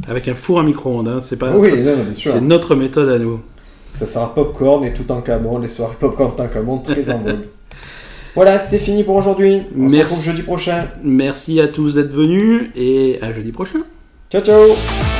Avec 0.07 0.27
un 0.27 0.35
four 0.35 0.59
à 0.59 0.63
micro-ondes. 0.63 1.07
hein. 1.07 1.19
C'est 1.21 1.37
pas. 1.37 1.51
oui, 1.55 1.69
ça- 1.69 1.75
non, 1.77 1.97
non, 1.97 2.03
bien 2.03 2.13
sûr. 2.13 2.31
c'est 2.33 2.41
notre 2.41 2.75
méthode 2.75 3.09
à 3.09 3.17
nous. 3.19 3.39
Ça 3.93 4.05
sera 4.07 4.33
popcorn 4.33 4.83
et 4.85 4.93
tout 4.93 5.11
en 5.11 5.21
camon, 5.21 5.59
les 5.59 5.67
soirées 5.67 5.95
popcorn 5.99 6.35
tout 6.35 6.41
en 6.41 6.47
camon, 6.47 6.79
très 6.79 7.09
en 7.11 7.19
vogue. 7.19 7.35
Voilà, 8.35 8.57
c'est 8.57 8.79
fini 8.79 9.03
pour 9.03 9.15
aujourd'hui. 9.15 9.61
On 9.79 9.87
se 9.87 9.95
retrouve 9.97 10.23
jeudi 10.23 10.41
prochain. 10.41 10.87
Merci 11.03 11.61
à 11.61 11.67
tous 11.67 11.93
d'être 11.95 12.11
venus 12.13 12.69
et 12.75 13.19
à 13.21 13.31
jeudi 13.31 13.51
prochain. 13.51 13.81
Ciao, 14.31 14.41
ciao 14.41 15.12